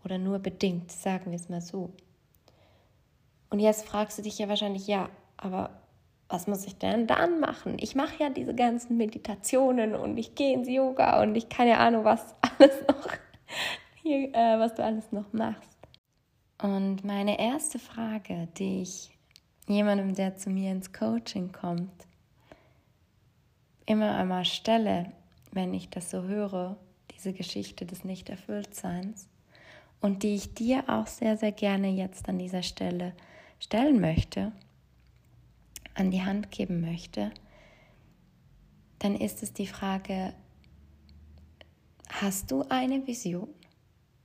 Oder 0.04 0.18
nur 0.18 0.40
bedingt, 0.40 0.92
sagen 0.92 1.32
wir 1.32 1.36
es 1.36 1.50
mal 1.50 1.62
so. 1.62 1.92
Und 3.50 3.60
jetzt 3.60 3.88
fragst 3.88 4.18
du 4.18 4.22
dich 4.22 4.38
ja 4.38 4.50
wahrscheinlich, 4.50 4.88
ja, 4.88 5.10
aber 5.38 5.82
was 6.28 6.48
muss 6.48 6.66
ich 6.66 6.78
denn 6.78 7.08
dann 7.08 7.40
machen? 7.40 7.78
Ich 7.80 7.96
mache 7.96 8.24
ja 8.24 8.30
diese 8.30 8.56
ganzen 8.56 8.98
Meditationen 8.98 9.96
und 9.96 10.18
ich 10.18 10.36
gehe 10.36 10.54
ins 10.54 10.68
Yoga 10.68 11.22
und 11.22 11.36
ich 11.36 11.50
keine 11.50 11.78
Ahnung, 11.78 12.04
was 12.04 12.36
alles 12.60 12.82
noch, 12.88 13.08
hier, 14.02 14.34
äh, 14.34 14.60
was 14.60 14.74
du 14.76 14.84
alles 14.84 15.12
noch 15.12 15.32
machst. 15.34 15.70
Und 16.62 17.04
meine 17.04 17.40
erste 17.40 17.80
Frage, 17.80 18.48
die 18.58 18.82
ich 18.82 19.12
jemandem, 19.68 20.16
der 20.16 20.36
zu 20.38 20.50
mir 20.50 20.72
ins 20.72 20.94
Coaching 20.94 21.52
kommt, 21.52 22.08
immer 23.86 24.16
einmal 24.16 24.46
stelle, 24.46 25.12
wenn 25.52 25.74
ich 25.74 25.90
das 25.90 26.10
so 26.10 26.24
höre, 26.24 26.78
diese 27.12 27.34
Geschichte 27.34 27.86
des 27.86 28.04
Nicht-Erfülltseins, 28.04 29.30
und 30.02 30.22
die 30.22 30.36
ich 30.36 30.54
dir 30.54 30.84
auch 30.88 31.08
sehr, 31.08 31.36
sehr 31.38 31.52
gerne 31.52 31.90
jetzt 31.90 32.30
an 32.30 32.38
dieser 32.38 32.62
Stelle 32.62 33.14
stellen 33.60 34.00
möchte, 34.00 34.52
an 35.96 36.12
die 36.12 36.22
Hand 36.22 36.52
geben 36.52 36.82
möchte, 36.82 37.32
dann 39.00 39.16
ist 39.16 39.42
es 39.42 39.54
die 39.54 39.68
Frage, 39.68 40.34
hast 42.10 42.52
du 42.52 42.64
eine 42.70 43.08
Vision? 43.08 43.50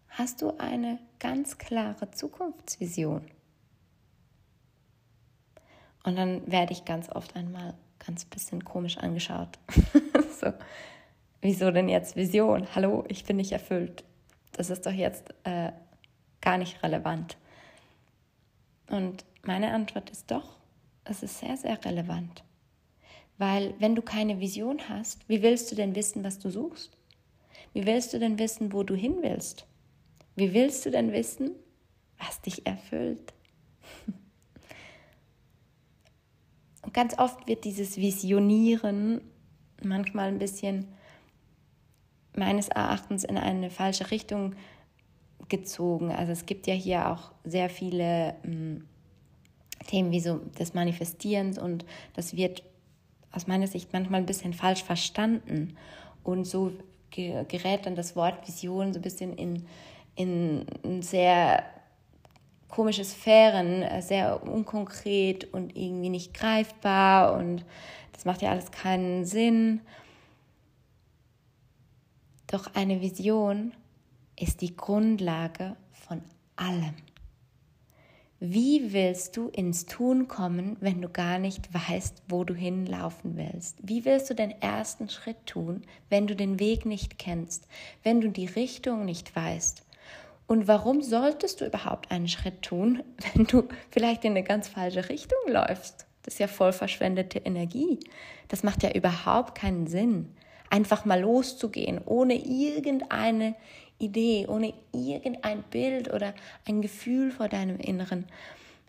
Hast 0.08 0.42
du 0.42 0.58
eine 0.58 0.98
ganz 1.18 1.56
klare 1.56 2.10
Zukunftsvision? 2.10 3.22
Und 6.02 6.16
dann 6.16 6.50
werde 6.50 6.72
ich 6.72 6.84
ganz 6.84 7.08
oft 7.10 7.36
einmal 7.36 7.74
ganz 8.10 8.24
bisschen 8.24 8.64
komisch 8.64 8.98
angeschaut. 8.98 9.56
so, 10.40 10.52
wieso 11.42 11.70
denn 11.70 11.88
jetzt 11.88 12.16
Vision? 12.16 12.66
Hallo, 12.74 13.04
ich 13.06 13.24
bin 13.24 13.36
nicht 13.36 13.52
erfüllt. 13.52 14.02
Das 14.50 14.68
ist 14.68 14.84
doch 14.84 14.92
jetzt 14.92 15.32
äh, 15.44 15.70
gar 16.40 16.58
nicht 16.58 16.82
relevant. 16.82 17.36
Und 18.88 19.24
meine 19.44 19.72
Antwort 19.72 20.10
ist 20.10 20.28
doch, 20.28 20.56
es 21.04 21.22
ist 21.22 21.38
sehr, 21.38 21.56
sehr 21.56 21.84
relevant. 21.84 22.42
Weil 23.38 23.74
wenn 23.78 23.94
du 23.94 24.02
keine 24.02 24.40
Vision 24.40 24.80
hast, 24.88 25.28
wie 25.28 25.42
willst 25.42 25.70
du 25.70 25.76
denn 25.76 25.94
wissen, 25.94 26.24
was 26.24 26.40
du 26.40 26.50
suchst? 26.50 26.90
Wie 27.74 27.86
willst 27.86 28.12
du 28.12 28.18
denn 28.18 28.40
wissen, 28.40 28.72
wo 28.72 28.82
du 28.82 28.96
hin 28.96 29.18
willst? 29.20 29.66
Wie 30.34 30.52
willst 30.52 30.84
du 30.84 30.90
denn 30.90 31.12
wissen, 31.12 31.52
was 32.18 32.40
dich 32.40 32.66
erfüllt? 32.66 33.32
Und 36.82 36.94
ganz 36.94 37.18
oft 37.18 37.46
wird 37.46 37.64
dieses 37.64 37.96
Visionieren 37.96 39.20
manchmal 39.82 40.28
ein 40.28 40.38
bisschen 40.38 40.88
meines 42.36 42.68
Erachtens 42.68 43.24
in 43.24 43.36
eine 43.36 43.70
falsche 43.70 44.10
Richtung 44.10 44.54
gezogen. 45.48 46.10
Also 46.12 46.32
es 46.32 46.46
gibt 46.46 46.66
ja 46.66 46.74
hier 46.74 47.10
auch 47.10 47.32
sehr 47.44 47.68
viele 47.68 48.34
hm, 48.42 48.86
Themen 49.86 50.12
wie 50.12 50.20
so 50.20 50.38
des 50.58 50.74
Manifestierens 50.74 51.58
und 51.58 51.84
das 52.14 52.36
wird 52.36 52.62
aus 53.32 53.46
meiner 53.46 53.66
Sicht 53.66 53.92
manchmal 53.92 54.20
ein 54.20 54.26
bisschen 54.26 54.54
falsch 54.54 54.82
verstanden. 54.82 55.76
Und 56.22 56.44
so 56.44 56.72
gerät 57.10 57.86
dann 57.86 57.96
das 57.96 58.14
Wort 58.14 58.46
Vision 58.46 58.92
so 58.92 58.98
ein 58.98 59.02
bisschen 59.02 59.32
in, 59.34 59.66
in, 60.14 60.66
in 60.82 61.02
sehr 61.02 61.64
komische 62.70 63.04
Sphären, 63.04 63.82
äh, 63.82 64.02
sehr 64.02 64.42
unkonkret 64.42 65.52
und 65.52 65.76
irgendwie 65.76 66.08
nicht 66.08 66.34
greifbar 66.34 67.34
und 67.34 67.64
das 68.12 68.24
macht 68.24 68.42
ja 68.42 68.50
alles 68.50 68.70
keinen 68.70 69.24
Sinn. 69.24 69.80
Doch 72.46 72.74
eine 72.74 73.00
Vision 73.00 73.72
ist 74.38 74.60
die 74.60 74.76
Grundlage 74.76 75.76
von 75.92 76.22
allem. 76.56 76.94
Wie 78.42 78.94
willst 78.94 79.36
du 79.36 79.48
ins 79.48 79.84
Tun 79.84 80.26
kommen, 80.26 80.78
wenn 80.80 81.02
du 81.02 81.10
gar 81.10 81.38
nicht 81.38 81.74
weißt, 81.74 82.22
wo 82.26 82.42
du 82.44 82.54
hinlaufen 82.54 83.36
willst? 83.36 83.76
Wie 83.82 84.06
willst 84.06 84.30
du 84.30 84.34
den 84.34 84.50
ersten 84.62 85.10
Schritt 85.10 85.44
tun, 85.44 85.82
wenn 86.08 86.26
du 86.26 86.34
den 86.34 86.58
Weg 86.58 86.86
nicht 86.86 87.18
kennst, 87.18 87.68
wenn 88.02 88.22
du 88.22 88.30
die 88.30 88.46
Richtung 88.46 89.04
nicht 89.04 89.36
weißt? 89.36 89.84
Und 90.50 90.66
warum 90.66 91.00
solltest 91.00 91.60
du 91.60 91.66
überhaupt 91.66 92.10
einen 92.10 92.26
Schritt 92.26 92.62
tun, 92.62 93.04
wenn 93.34 93.44
du 93.44 93.68
vielleicht 93.88 94.24
in 94.24 94.32
eine 94.32 94.42
ganz 94.42 94.66
falsche 94.66 95.08
Richtung 95.08 95.38
läufst? 95.46 96.06
Das 96.24 96.34
ist 96.34 96.40
ja 96.40 96.48
voll 96.48 96.72
verschwendete 96.72 97.38
Energie. 97.38 98.00
Das 98.48 98.64
macht 98.64 98.82
ja 98.82 98.90
überhaupt 98.90 99.54
keinen 99.54 99.86
Sinn. 99.86 100.34
Einfach 100.68 101.04
mal 101.04 101.20
loszugehen, 101.20 102.00
ohne 102.04 102.34
irgendeine 102.34 103.54
Idee, 104.00 104.46
ohne 104.48 104.74
irgendein 104.90 105.62
Bild 105.70 106.12
oder 106.12 106.34
ein 106.66 106.82
Gefühl 106.82 107.30
vor 107.30 107.46
deinem 107.48 107.78
Inneren, 107.78 108.24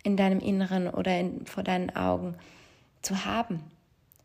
in 0.01 0.17
deinem 0.17 0.39
Inneren 0.39 0.89
oder 0.89 1.19
in, 1.19 1.45
vor 1.45 1.61
deinen 1.61 1.95
Augen 1.95 2.37
zu 3.03 3.23
haben. 3.23 3.61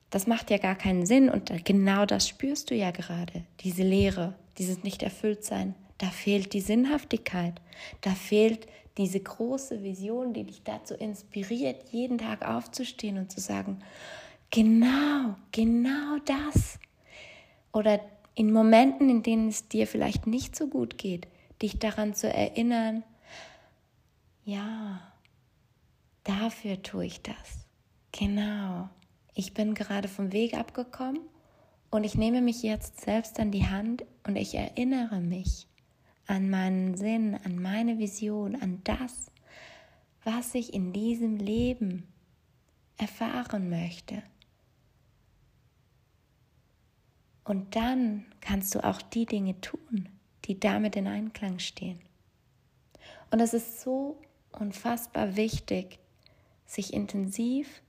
Das 0.08 0.26
macht 0.26 0.50
ja 0.50 0.56
gar 0.56 0.74
keinen 0.74 1.04
Sinn 1.04 1.28
und 1.28 1.52
genau 1.66 2.06
das 2.06 2.28
spürst 2.28 2.70
du 2.70 2.74
ja 2.74 2.92
gerade, 2.92 3.44
diese 3.60 3.82
Leere, 3.82 4.32
dieses 4.56 4.84
Nicht-Erfüllt-Sein. 4.84 5.74
Da 5.98 6.08
fehlt 6.08 6.52
die 6.52 6.60
Sinnhaftigkeit. 6.60 7.60
Da 8.00 8.10
fehlt 8.10 8.66
diese 8.98 9.20
große 9.20 9.82
Vision, 9.82 10.32
die 10.32 10.44
dich 10.44 10.62
dazu 10.62 10.94
inspiriert, 10.94 11.88
jeden 11.90 12.18
Tag 12.18 12.46
aufzustehen 12.46 13.18
und 13.18 13.30
zu 13.30 13.40
sagen, 13.40 13.80
genau, 14.50 15.36
genau 15.52 16.18
das. 16.24 16.78
Oder 17.72 18.00
in 18.34 18.52
Momenten, 18.52 19.08
in 19.08 19.22
denen 19.22 19.48
es 19.48 19.68
dir 19.68 19.86
vielleicht 19.86 20.26
nicht 20.26 20.56
so 20.56 20.68
gut 20.68 20.98
geht, 20.98 21.26
dich 21.62 21.78
daran 21.78 22.14
zu 22.14 22.32
erinnern, 22.32 23.02
ja, 24.44 25.00
dafür 26.24 26.82
tue 26.82 27.06
ich 27.06 27.22
das. 27.22 27.66
Genau. 28.12 28.88
Ich 29.34 29.52
bin 29.52 29.74
gerade 29.74 30.08
vom 30.08 30.32
Weg 30.32 30.54
abgekommen 30.54 31.20
und 31.90 32.04
ich 32.04 32.14
nehme 32.14 32.40
mich 32.40 32.62
jetzt 32.62 33.00
selbst 33.00 33.38
an 33.40 33.50
die 33.50 33.66
Hand 33.66 34.04
und 34.26 34.36
ich 34.36 34.54
erinnere 34.54 35.20
mich 35.20 35.66
an 36.26 36.50
meinen 36.50 36.96
Sinn, 36.96 37.38
an 37.44 37.60
meine 37.60 37.98
Vision, 37.98 38.56
an 38.56 38.80
das, 38.84 39.30
was 40.24 40.54
ich 40.54 40.74
in 40.74 40.92
diesem 40.92 41.36
Leben 41.36 42.08
erfahren 42.96 43.70
möchte. 43.70 44.22
Und 47.44 47.76
dann 47.76 48.24
kannst 48.40 48.74
du 48.74 48.82
auch 48.82 49.00
die 49.00 49.26
Dinge 49.26 49.60
tun, 49.60 50.08
die 50.46 50.58
damit 50.58 50.96
in 50.96 51.06
Einklang 51.06 51.60
stehen. 51.60 52.00
Und 53.30 53.40
es 53.40 53.54
ist 53.54 53.80
so 53.80 54.20
unfassbar 54.50 55.36
wichtig, 55.36 56.00
sich 56.64 56.92
intensiv 56.92 57.82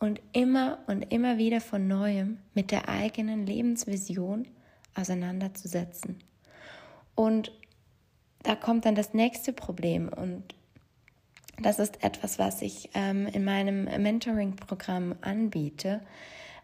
und 0.00 0.20
immer 0.32 0.80
und 0.88 1.02
immer 1.12 1.38
wieder 1.38 1.60
von 1.60 1.86
neuem 1.86 2.38
mit 2.54 2.70
der 2.72 2.88
eigenen 2.88 3.46
Lebensvision 3.46 4.48
auseinanderzusetzen. 4.94 6.18
Und 7.14 7.52
da 8.46 8.54
kommt 8.54 8.84
dann 8.84 8.94
das 8.94 9.12
nächste 9.12 9.52
Problem 9.52 10.08
und 10.08 10.44
das 11.60 11.80
ist 11.80 12.04
etwas, 12.04 12.38
was 12.38 12.62
ich 12.62 12.90
ähm, 12.94 13.26
in 13.26 13.44
meinem 13.44 13.84
Mentoring-Programm 13.84 15.16
anbiete, 15.20 16.00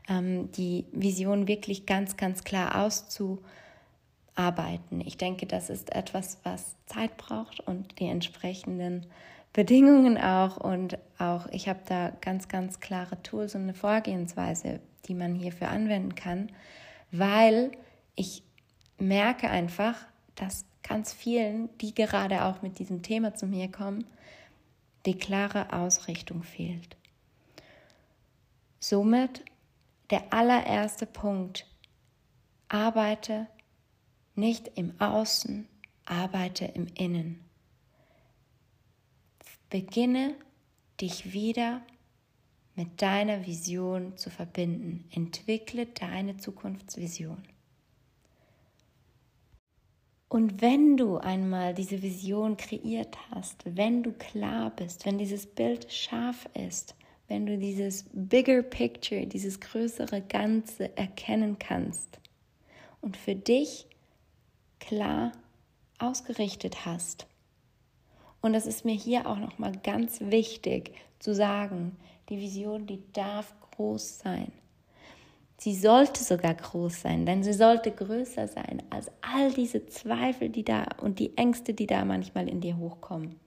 ähm, 0.08 0.52
die 0.52 0.84
Vision 0.92 1.48
wirklich 1.48 1.84
ganz, 1.84 2.16
ganz 2.16 2.44
klar 2.44 2.84
auszuarbeiten. 2.84 5.00
Ich 5.00 5.16
denke, 5.16 5.46
das 5.46 5.70
ist 5.70 5.92
etwas, 5.92 6.38
was 6.44 6.76
Zeit 6.86 7.16
braucht 7.16 7.58
und 7.60 7.98
die 7.98 8.06
entsprechenden 8.06 9.06
Bedingungen 9.52 10.18
auch. 10.18 10.58
Und 10.58 10.98
auch 11.18 11.48
ich 11.48 11.68
habe 11.68 11.80
da 11.86 12.12
ganz, 12.20 12.46
ganz 12.46 12.78
klare 12.78 13.20
Tools 13.24 13.56
und 13.56 13.62
eine 13.62 13.74
Vorgehensweise, 13.74 14.78
die 15.06 15.14
man 15.14 15.34
hierfür 15.34 15.68
anwenden 15.68 16.14
kann, 16.14 16.52
weil 17.10 17.72
ich 18.14 18.44
merke 18.98 19.50
einfach, 19.50 19.96
dass 20.36 20.64
ganz 20.92 21.14
vielen, 21.14 21.70
die 21.78 21.94
gerade 21.94 22.44
auch 22.44 22.60
mit 22.60 22.78
diesem 22.78 23.02
Thema 23.02 23.34
zu 23.34 23.46
mir 23.46 23.70
kommen, 23.70 24.04
die 25.06 25.16
klare 25.16 25.72
Ausrichtung 25.72 26.42
fehlt. 26.42 26.98
Somit 28.78 29.42
der 30.10 30.34
allererste 30.34 31.06
Punkt, 31.06 31.66
arbeite 32.68 33.46
nicht 34.34 34.70
im 34.74 35.00
Außen, 35.00 35.66
arbeite 36.04 36.66
im 36.66 36.86
Innen. 36.88 37.42
Beginne 39.70 40.34
dich 41.00 41.32
wieder 41.32 41.80
mit 42.74 43.00
deiner 43.00 43.46
Vision 43.46 44.18
zu 44.18 44.28
verbinden. 44.28 45.08
Entwickle 45.10 45.86
deine 45.86 46.36
Zukunftsvision. 46.36 47.42
Und 50.32 50.62
wenn 50.62 50.96
du 50.96 51.18
einmal 51.18 51.74
diese 51.74 52.00
Vision 52.00 52.56
kreiert 52.56 53.18
hast, 53.30 53.58
wenn 53.66 54.02
du 54.02 54.12
klar 54.12 54.70
bist, 54.74 55.04
wenn 55.04 55.18
dieses 55.18 55.44
Bild 55.44 55.92
scharf 55.92 56.48
ist, 56.54 56.94
wenn 57.28 57.44
du 57.44 57.58
dieses 57.58 58.06
bigger 58.14 58.62
picture, 58.62 59.26
dieses 59.26 59.60
größere 59.60 60.22
Ganze 60.22 60.96
erkennen 60.96 61.58
kannst 61.58 62.18
und 63.02 63.18
für 63.18 63.34
dich 63.34 63.86
klar 64.80 65.32
ausgerichtet 65.98 66.86
hast, 66.86 67.26
und 68.40 68.54
das 68.54 68.64
ist 68.64 68.86
mir 68.86 68.94
hier 68.94 69.26
auch 69.26 69.38
noch 69.38 69.58
mal 69.58 69.76
ganz 69.82 70.18
wichtig 70.22 70.94
zu 71.18 71.34
sagen, 71.34 71.94
die 72.30 72.38
Vision, 72.38 72.86
die 72.86 73.02
darf 73.12 73.54
groß 73.72 74.20
sein. 74.20 74.50
Sie 75.62 75.76
sollte 75.76 76.24
sogar 76.24 76.54
groß 76.54 77.02
sein, 77.02 77.24
denn 77.24 77.44
sie 77.44 77.52
sollte 77.52 77.92
größer 77.92 78.48
sein 78.48 78.82
als 78.90 79.12
all 79.20 79.52
diese 79.52 79.86
Zweifel, 79.86 80.48
die 80.48 80.64
da 80.64 80.86
und 81.00 81.20
die 81.20 81.38
Ängste, 81.38 81.72
die 81.72 81.86
da 81.86 82.04
manchmal 82.04 82.48
in 82.48 82.60
dir 82.60 82.76
hochkommen. 82.78 83.38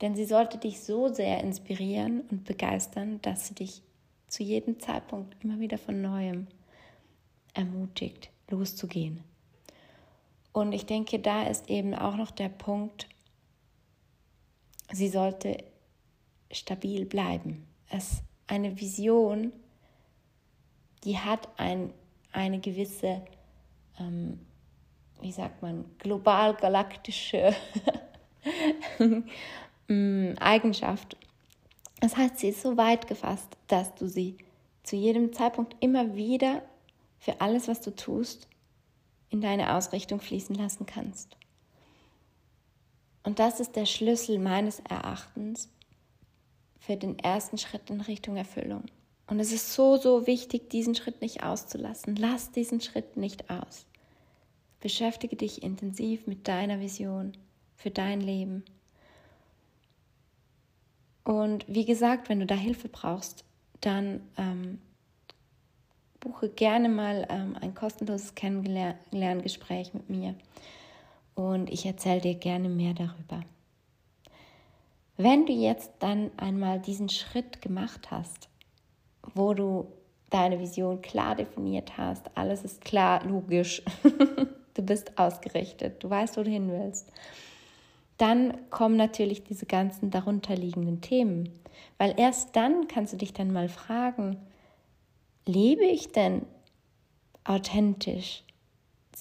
Denn 0.00 0.14
sie 0.14 0.26
sollte 0.26 0.58
dich 0.58 0.78
so 0.78 1.12
sehr 1.12 1.42
inspirieren 1.42 2.20
und 2.30 2.44
begeistern, 2.44 3.18
dass 3.22 3.48
sie 3.48 3.56
dich 3.56 3.82
zu 4.28 4.44
jedem 4.44 4.78
Zeitpunkt 4.78 5.42
immer 5.42 5.58
wieder 5.58 5.76
von 5.76 6.00
neuem 6.00 6.46
ermutigt, 7.52 8.30
loszugehen. 8.48 9.24
Und 10.52 10.70
ich 10.70 10.86
denke, 10.86 11.18
da 11.18 11.42
ist 11.48 11.68
eben 11.68 11.96
auch 11.96 12.14
noch 12.14 12.30
der 12.30 12.48
Punkt, 12.48 13.08
sie 14.92 15.08
sollte 15.08 15.56
stabil 16.52 17.06
bleiben. 17.06 17.66
Es 17.88 18.22
eine 18.46 18.80
Vision, 18.80 19.52
die 21.04 21.18
hat 21.18 21.48
ein, 21.56 21.92
eine 22.32 22.60
gewisse, 22.60 23.22
ähm, 23.98 24.38
wie 25.20 25.32
sagt 25.32 25.62
man, 25.62 25.84
global-galaktische 25.98 27.54
mm, 29.88 30.32
Eigenschaft. 30.38 31.16
Das 32.00 32.16
heißt, 32.16 32.38
sie 32.38 32.48
ist 32.48 32.62
so 32.62 32.76
weit 32.76 33.06
gefasst, 33.06 33.56
dass 33.68 33.94
du 33.94 34.08
sie 34.08 34.36
zu 34.82 34.96
jedem 34.96 35.32
Zeitpunkt 35.32 35.76
immer 35.80 36.14
wieder 36.16 36.62
für 37.18 37.40
alles, 37.40 37.68
was 37.68 37.80
du 37.80 37.94
tust, 37.94 38.48
in 39.28 39.40
deine 39.40 39.74
Ausrichtung 39.74 40.20
fließen 40.20 40.54
lassen 40.56 40.86
kannst. 40.86 41.36
Und 43.22 43.38
das 43.38 43.60
ist 43.60 43.76
der 43.76 43.86
Schlüssel 43.86 44.38
meines 44.38 44.80
Erachtens 44.80 45.68
für 46.78 46.96
den 46.96 47.18
ersten 47.18 47.58
Schritt 47.58 47.90
in 47.90 48.00
Richtung 48.00 48.36
Erfüllung. 48.36 48.84
Und 49.30 49.38
es 49.38 49.52
ist 49.52 49.72
so, 49.74 49.96
so 49.96 50.26
wichtig, 50.26 50.70
diesen 50.70 50.96
Schritt 50.96 51.22
nicht 51.22 51.44
auszulassen. 51.44 52.16
Lass 52.16 52.50
diesen 52.50 52.80
Schritt 52.80 53.16
nicht 53.16 53.48
aus. 53.48 53.86
Beschäftige 54.80 55.36
dich 55.36 55.62
intensiv 55.62 56.26
mit 56.26 56.48
deiner 56.48 56.80
Vision 56.80 57.32
für 57.76 57.90
dein 57.90 58.20
Leben. 58.20 58.64
Und 61.22 61.64
wie 61.68 61.84
gesagt, 61.84 62.28
wenn 62.28 62.40
du 62.40 62.46
da 62.46 62.56
Hilfe 62.56 62.88
brauchst, 62.88 63.44
dann 63.80 64.20
ähm, 64.36 64.80
buche 66.18 66.48
gerne 66.48 66.88
mal 66.88 67.24
ähm, 67.30 67.56
ein 67.60 67.72
kostenloses 67.72 68.34
Kennenlerngespräch 68.34 69.94
mit 69.94 70.10
mir 70.10 70.34
und 71.36 71.70
ich 71.70 71.86
erzähle 71.86 72.20
dir 72.20 72.34
gerne 72.34 72.68
mehr 72.68 72.94
darüber. 72.94 73.44
Wenn 75.16 75.46
du 75.46 75.52
jetzt 75.52 75.92
dann 76.00 76.32
einmal 76.36 76.80
diesen 76.80 77.08
Schritt 77.08 77.62
gemacht 77.62 78.10
hast, 78.10 78.49
wo 79.34 79.54
du 79.54 79.86
deine 80.30 80.58
Vision 80.60 81.02
klar 81.02 81.34
definiert 81.34 81.96
hast, 81.98 82.30
alles 82.34 82.62
ist 82.62 82.84
klar, 82.84 83.24
logisch, 83.24 83.82
du 84.74 84.82
bist 84.82 85.18
ausgerichtet, 85.18 86.02
du 86.02 86.10
weißt, 86.10 86.36
wo 86.36 86.42
du 86.42 86.50
hin 86.50 86.70
willst, 86.70 87.12
dann 88.16 88.70
kommen 88.70 88.96
natürlich 88.96 89.44
diese 89.44 89.66
ganzen 89.66 90.10
darunterliegenden 90.10 91.00
Themen, 91.00 91.48
weil 91.98 92.14
erst 92.16 92.54
dann 92.54 92.86
kannst 92.86 93.12
du 93.12 93.16
dich 93.16 93.32
dann 93.32 93.52
mal 93.52 93.68
fragen, 93.68 94.36
lebe 95.46 95.84
ich 95.84 96.12
denn 96.12 96.46
authentisch? 97.44 98.44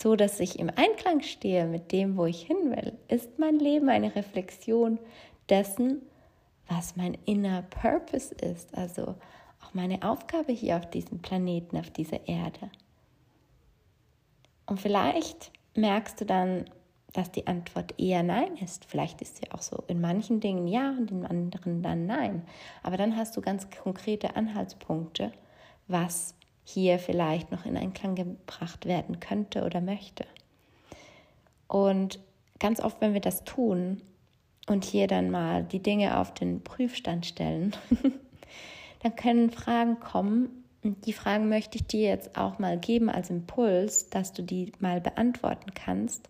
so 0.02 0.16
dass 0.16 0.40
ich 0.40 0.60
im 0.60 0.70
Einklang 0.70 1.22
stehe 1.22 1.66
mit 1.66 1.92
dem, 1.92 2.16
wo 2.16 2.26
ich 2.26 2.44
hin 2.44 2.72
will, 2.72 2.94
ist 3.10 3.38
mein 3.38 3.60
Leben 3.60 3.90
eine 3.90 4.16
Reflexion 4.16 4.98
dessen, 5.50 6.02
was 6.68 6.96
mein 6.96 7.18
inner 7.26 7.64
Purpose 7.64 8.34
ist, 8.36 8.76
also 8.78 9.16
auch 9.64 9.74
meine 9.74 10.04
Aufgabe 10.04 10.52
hier 10.52 10.78
auf 10.78 10.90
diesem 10.90 11.20
Planeten, 11.20 11.78
auf 11.78 11.90
dieser 11.90 12.28
Erde. 12.28 12.70
Und 14.66 14.80
vielleicht 14.80 15.52
merkst 15.76 16.22
du 16.22 16.26
dann, 16.26 16.66
dass 17.14 17.32
die 17.32 17.48
Antwort 17.48 18.00
eher 18.00 18.24
Nein 18.24 18.56
ist. 18.58 18.86
Vielleicht 18.86 19.22
ist 19.22 19.38
sie 19.38 19.52
auch 19.52 19.62
so 19.62 19.84
in 19.88 20.00
manchen 20.00 20.40
Dingen 20.40 20.68
Ja 20.68 20.92
und 20.92 21.10
in 21.12 21.26
anderen 21.26 21.82
dann 21.82 22.06
Nein. 22.06 22.44
Aber 22.84 22.98
dann 22.98 23.16
hast 23.16 23.36
du 23.36 23.42
ganz 23.42 23.68
konkrete 23.72 24.36
Anhaltspunkte, 24.36 25.32
was 25.88 26.36
hier 26.64 27.00
vielleicht 27.00 27.52
noch 27.52 27.66
in 27.66 27.78
Einklang 27.78 28.14
gebracht 28.14 28.86
werden 28.86 29.20
könnte 29.20 29.66
oder 29.66 29.82
möchte. 29.82 30.26
Und 31.68 32.20
ganz 32.60 32.80
oft, 32.80 33.02
wenn 33.02 33.14
wir 33.14 33.22
das 33.22 33.44
tun 33.44 34.02
und 34.68 34.86
hier 34.86 35.08
dann 35.08 35.32
mal 35.32 35.64
die 35.64 35.82
Dinge 35.82 36.20
auf 36.20 36.34
den 36.34 36.64
Prüfstand 36.64 37.26
stellen, 37.26 37.76
dann 39.00 39.16
können 39.16 39.50
Fragen 39.50 40.00
kommen. 40.00 40.64
Und 40.84 41.06
die 41.06 41.14
Fragen 41.14 41.50
möchte 41.50 41.78
ich 41.78 41.88
dir 41.88 42.08
jetzt 42.08 42.38
auch 42.38 42.60
mal 42.60 42.78
geben 42.80 43.10
als 43.10 43.30
Impuls, 43.30 44.10
dass 44.10 44.32
du 44.32 44.44
die 44.44 44.72
mal 44.80 45.02
beantworten 45.02 45.74
kannst. 45.74 46.30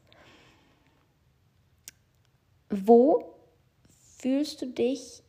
Wo 2.70 3.36
fühlst 4.18 4.62
du 4.62 4.68
dich 4.68 5.24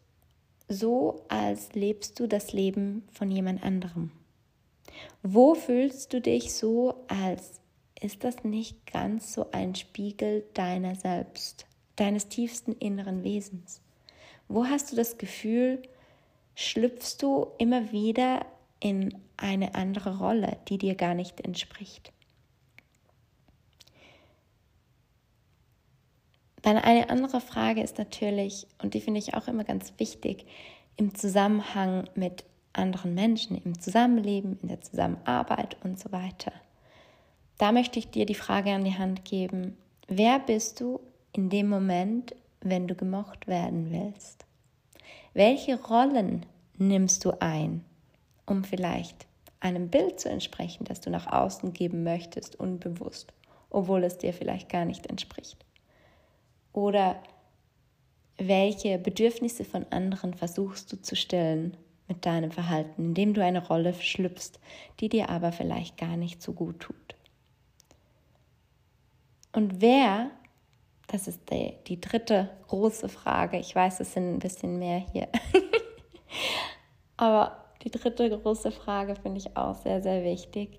so, 0.68 1.24
als 1.28 1.72
lebst 1.74 2.18
du 2.20 2.26
das 2.26 2.52
Leben 2.52 3.02
von 3.12 3.30
jemand 3.30 3.62
anderem? 3.62 4.10
Wo 5.22 5.54
fühlst 5.54 6.12
du 6.12 6.20
dich 6.20 6.54
so, 6.54 7.04
als 7.08 7.60
ist 8.00 8.24
das 8.24 8.44
nicht 8.44 8.90
ganz 8.90 9.34
so 9.34 9.50
ein 9.52 9.74
Spiegel 9.74 10.44
deiner 10.54 10.94
selbst, 10.94 11.66
deines 11.96 12.28
tiefsten 12.28 12.72
inneren 12.72 13.24
Wesens? 13.24 13.82
Wo 14.48 14.64
hast 14.64 14.92
du 14.92 14.96
das 14.96 15.18
Gefühl, 15.18 15.82
schlüpfst 16.54 17.16
du 17.20 17.46
immer 17.58 17.92
wieder 17.92 18.44
in 18.80 19.14
eine 19.36 19.74
andere 19.74 20.18
Rolle, 20.18 20.58
die 20.68 20.78
dir 20.78 20.94
gar 20.94 21.14
nicht 21.14 21.40
entspricht? 21.40 22.12
Dann 26.62 26.76
eine 26.76 27.08
andere 27.08 27.40
Frage 27.40 27.82
ist 27.82 27.98
natürlich, 27.98 28.66
und 28.82 28.94
die 28.94 29.00
finde 29.00 29.18
ich 29.18 29.34
auch 29.34 29.48
immer 29.48 29.64
ganz 29.64 29.94
wichtig, 29.98 30.44
im 30.96 31.14
Zusammenhang 31.14 32.08
mit 32.14 32.44
anderen 32.72 33.14
Menschen, 33.14 33.56
im 33.62 33.80
Zusammenleben, 33.80 34.58
in 34.60 34.68
der 34.68 34.80
Zusammenarbeit 34.80 35.76
und 35.82 35.98
so 35.98 36.12
weiter. 36.12 36.52
Da 37.58 37.72
möchte 37.72 37.98
ich 37.98 38.10
dir 38.10 38.26
die 38.26 38.34
Frage 38.34 38.72
an 38.72 38.84
die 38.84 38.96
Hand 38.96 39.24
geben, 39.24 39.76
wer 40.08 40.38
bist 40.38 40.80
du 40.80 41.00
in 41.32 41.50
dem 41.50 41.68
Moment, 41.68 42.34
wenn 42.60 42.86
du 42.86 42.94
gemocht 42.94 43.46
werden 43.46 43.90
willst? 43.90 44.44
Welche 45.32 45.80
Rollen 45.82 46.46
nimmst 46.76 47.24
du 47.24 47.32
ein, 47.40 47.84
um 48.46 48.64
vielleicht 48.64 49.26
einem 49.60 49.88
Bild 49.88 50.18
zu 50.18 50.28
entsprechen, 50.28 50.84
das 50.84 51.00
du 51.00 51.10
nach 51.10 51.26
außen 51.26 51.72
geben 51.72 52.02
möchtest, 52.02 52.58
unbewusst, 52.58 53.32
obwohl 53.68 54.04
es 54.04 54.18
dir 54.18 54.32
vielleicht 54.32 54.68
gar 54.68 54.84
nicht 54.84 55.06
entspricht? 55.06 55.64
Oder 56.72 57.22
welche 58.38 58.98
Bedürfnisse 58.98 59.64
von 59.64 59.86
anderen 59.90 60.34
versuchst 60.34 60.90
du 60.92 61.00
zu 61.00 61.14
stillen 61.14 61.76
mit 62.08 62.26
deinem 62.26 62.50
Verhalten, 62.50 63.04
indem 63.04 63.34
du 63.34 63.44
eine 63.44 63.64
Rolle 63.64 63.94
schlüpfst, 63.94 64.58
die 64.98 65.08
dir 65.08 65.28
aber 65.28 65.52
vielleicht 65.52 65.96
gar 65.96 66.16
nicht 66.16 66.42
so 66.42 66.52
gut 66.52 66.80
tut. 66.80 66.96
Und 69.52 69.80
wer, 69.80 70.30
das 71.10 71.26
ist 71.26 71.50
die, 71.50 71.74
die 71.88 72.00
dritte 72.00 72.50
große 72.68 73.08
Frage, 73.08 73.58
ich 73.58 73.74
weiß, 73.74 74.00
es 74.00 74.12
sind 74.12 74.34
ein 74.34 74.38
bisschen 74.38 74.78
mehr 74.78 74.98
hier, 75.12 75.28
aber 77.16 77.64
die 77.82 77.90
dritte 77.90 78.30
große 78.30 78.70
Frage 78.70 79.16
finde 79.16 79.38
ich 79.38 79.56
auch 79.56 79.74
sehr, 79.74 80.02
sehr 80.02 80.22
wichtig. 80.22 80.78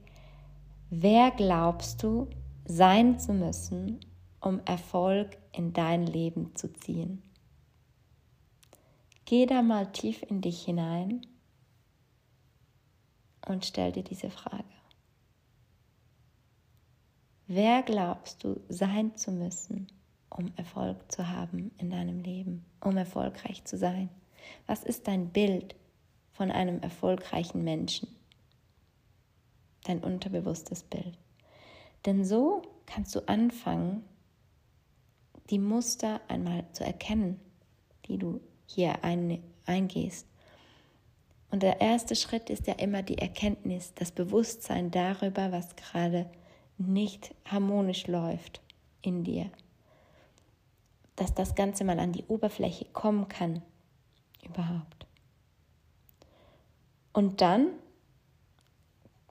Wer 0.89 1.31
glaubst 1.31 2.03
du 2.03 2.29
sein 2.65 3.19
zu 3.19 3.33
müssen, 3.33 3.99
um 4.39 4.61
Erfolg 4.65 5.37
in 5.51 5.73
dein 5.73 6.05
Leben 6.05 6.55
zu 6.55 6.71
ziehen? 6.71 7.23
Geh 9.25 9.45
da 9.45 9.61
mal 9.61 9.91
tief 9.91 10.23
in 10.23 10.41
dich 10.41 10.63
hinein 10.63 11.25
und 13.47 13.65
stell 13.65 13.91
dir 13.91 14.03
diese 14.03 14.29
Frage. 14.29 14.63
Wer 17.47 17.81
glaubst 17.83 18.43
du 18.43 18.61
sein 18.69 19.15
zu 19.17 19.31
müssen, 19.31 19.87
um 20.31 20.51
Erfolg 20.55 21.11
zu 21.11 21.29
haben 21.29 21.71
in 21.77 21.91
deinem 21.91 22.21
Leben, 22.21 22.65
um 22.79 22.97
erfolgreich 22.97 23.63
zu 23.65 23.77
sein? 23.77 24.09
Was 24.65 24.83
ist 24.83 25.07
dein 25.07 25.29
Bild 25.29 25.75
von 26.31 26.51
einem 26.51 26.79
erfolgreichen 26.81 27.63
Menschen? 27.63 28.07
Dein 29.83 29.99
unterbewusstes 29.99 30.83
Bild. 30.83 31.17
Denn 32.05 32.25
so 32.25 32.63
kannst 32.85 33.13
du 33.15 33.27
anfangen, 33.27 34.03
die 35.49 35.59
Muster 35.59 36.21
einmal 36.27 36.65
zu 36.71 36.83
erkennen, 36.83 37.39
die 38.05 38.17
du 38.17 38.41
hier 38.65 39.03
ein, 39.03 39.43
eingehst. 39.65 40.27
Und 41.51 41.63
der 41.63 41.81
erste 41.81 42.15
Schritt 42.15 42.49
ist 42.49 42.67
ja 42.67 42.75
immer 42.75 43.03
die 43.03 43.17
Erkenntnis, 43.17 43.93
das 43.95 44.11
Bewusstsein 44.11 44.89
darüber, 44.89 45.51
was 45.51 45.75
gerade 45.75 46.29
nicht 46.77 47.35
harmonisch 47.45 48.07
läuft 48.07 48.61
in 49.01 49.23
dir. 49.23 49.51
Dass 51.21 51.35
das 51.35 51.53
Ganze 51.53 51.83
mal 51.83 51.99
an 51.99 52.13
die 52.13 52.23
Oberfläche 52.23 52.85
kommen 52.93 53.27
kann, 53.27 53.61
überhaupt. 54.43 55.05
Und 57.13 57.41
dann, 57.41 57.67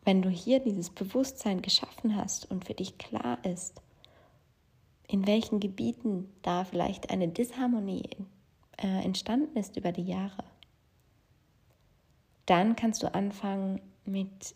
wenn 0.05 0.22
du 0.22 0.29
hier 0.29 0.61
dieses 0.61 0.90
Bewusstsein 0.90 1.62
geschaffen 1.62 2.14
hast 2.14 2.48
und 2.48 2.64
für 2.64 2.74
dich 2.74 2.96
klar 2.96 3.44
ist, 3.44 3.83
in 5.09 5.26
welchen 5.26 5.59
Gebieten 5.59 6.33
da 6.42 6.64
vielleicht 6.64 7.11
eine 7.11 7.26
Disharmonie 7.26 8.09
äh, 8.76 9.05
entstanden 9.05 9.57
ist 9.59 9.76
über 9.76 9.90
die 9.90 10.05
Jahre, 10.07 10.44
dann 12.46 12.76
kannst 12.76 13.03
du 13.03 13.12
anfangen 13.12 13.81
mit 14.05 14.55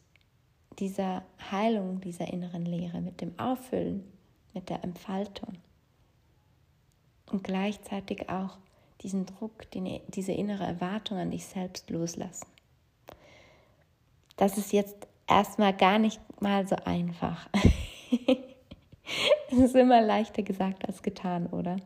dieser 0.79 1.25
Heilung 1.51 2.01
dieser 2.01 2.33
inneren 2.33 2.64
Leere, 2.64 3.01
mit 3.01 3.20
dem 3.20 3.37
Auffüllen, 3.40 4.05
mit 4.53 4.70
der 4.70 4.85
Entfaltung. 4.85 5.63
Und 7.30 7.44
gleichzeitig 7.44 8.28
auch 8.28 8.58
diesen 9.00 9.26
Druck, 9.26 9.70
die, 9.72 10.00
diese 10.08 10.32
innere 10.32 10.64
Erwartung 10.64 11.18
an 11.18 11.30
dich 11.30 11.46
selbst 11.46 11.90
loslassen. 11.90 12.46
Das 14.37 14.58
ist 14.58 14.72
jetzt 14.72 15.06
erstmal 15.28 15.74
gar 15.74 15.98
nicht 15.98 16.20
mal 16.40 16.66
so 16.66 16.76
einfach. 16.84 17.48
es 19.50 19.58
ist 19.58 19.74
immer 19.74 20.00
leichter 20.00 20.42
gesagt 20.42 20.87
als 20.87 21.02
getan, 21.02 21.46
oder? 21.46 21.76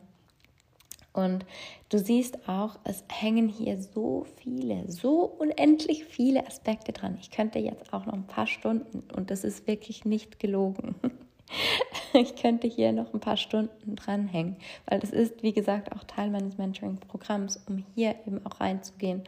Und 1.11 1.45
du 1.89 1.97
siehst 1.99 2.47
auch, 2.47 2.77
es 2.83 3.03
hängen 3.09 3.49
hier 3.49 3.81
so 3.81 4.25
viele, 4.37 4.89
so 4.89 5.23
unendlich 5.25 6.05
viele 6.05 6.45
Aspekte 6.45 6.93
dran. 6.93 7.17
Ich 7.19 7.31
könnte 7.31 7.59
jetzt 7.59 7.91
auch 7.93 8.05
noch 8.05 8.13
ein 8.13 8.27
paar 8.27 8.47
Stunden, 8.47 9.03
und 9.15 9.31
das 9.31 9.43
ist 9.43 9.67
wirklich 9.67 10.05
nicht 10.05 10.39
gelogen. 10.39 10.95
Ich 12.13 12.35
könnte 12.35 12.67
hier 12.67 12.91
noch 12.91 13.13
ein 13.13 13.19
paar 13.19 13.37
Stunden 13.37 13.95
dranhängen, 13.95 14.57
weil 14.87 14.99
das 14.99 15.11
ist, 15.11 15.43
wie 15.43 15.53
gesagt, 15.53 15.91
auch 15.91 16.03
Teil 16.05 16.31
meines 16.31 16.57
Mentoring-Programms, 16.57 17.61
um 17.67 17.85
hier 17.93 18.15
eben 18.25 18.43
auch 18.45 18.59
reinzugehen, 18.59 19.23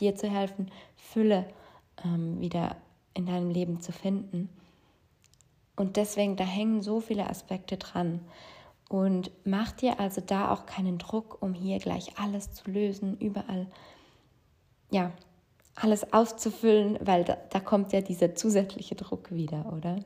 dir 0.00 0.16
zu 0.16 0.28
helfen, 0.30 0.70
Fülle 0.96 1.44
ähm, 2.02 2.40
wieder 2.40 2.76
in 3.12 3.26
deinem 3.26 3.50
Leben 3.50 3.80
zu 3.80 3.92
finden. 3.92 4.48
Und 5.76 5.96
deswegen, 5.96 6.36
da 6.36 6.44
hängen 6.44 6.82
so 6.82 7.00
viele 7.00 7.28
Aspekte 7.28 7.76
dran. 7.76 8.20
Und 8.88 9.30
mach 9.44 9.72
dir 9.72 9.98
also 9.98 10.20
da 10.20 10.52
auch 10.52 10.66
keinen 10.66 10.98
Druck, 10.98 11.42
um 11.42 11.52
hier 11.52 11.78
gleich 11.78 12.18
alles 12.18 12.52
zu 12.52 12.70
lösen, 12.70 13.18
überall, 13.18 13.66
ja, 14.90 15.12
alles 15.74 16.12
auszufüllen, 16.12 16.98
weil 17.00 17.24
da, 17.24 17.36
da 17.50 17.58
kommt 17.58 17.92
ja 17.92 18.00
dieser 18.00 18.34
zusätzliche 18.34 18.94
Druck 18.94 19.32
wieder, 19.32 19.72
oder? 19.72 19.96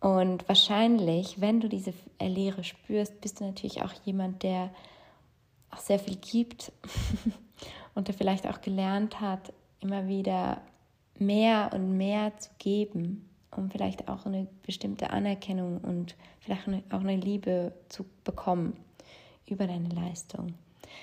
Und 0.00 0.48
wahrscheinlich, 0.48 1.40
wenn 1.40 1.60
du 1.60 1.68
diese 1.68 1.92
Leere 2.20 2.64
spürst, 2.64 3.20
bist 3.20 3.40
du 3.40 3.44
natürlich 3.44 3.82
auch 3.82 3.92
jemand, 4.04 4.42
der 4.42 4.70
auch 5.70 5.78
sehr 5.78 5.98
viel 5.98 6.16
gibt 6.16 6.72
und 7.94 8.08
der 8.08 8.14
vielleicht 8.14 8.46
auch 8.46 8.60
gelernt 8.60 9.20
hat, 9.20 9.52
immer 9.80 10.06
wieder 10.06 10.60
mehr 11.18 11.70
und 11.72 11.96
mehr 11.96 12.36
zu 12.38 12.50
geben 12.58 13.26
um 13.56 13.70
vielleicht 13.70 14.08
auch 14.08 14.26
eine 14.26 14.46
bestimmte 14.64 15.10
Anerkennung 15.10 15.78
und 15.78 16.14
vielleicht 16.40 16.68
auch 16.90 17.00
eine 17.00 17.16
Liebe 17.16 17.72
zu 17.88 18.04
bekommen 18.24 18.76
über 19.46 19.66
deine 19.66 19.88
Leistung. 19.88 20.54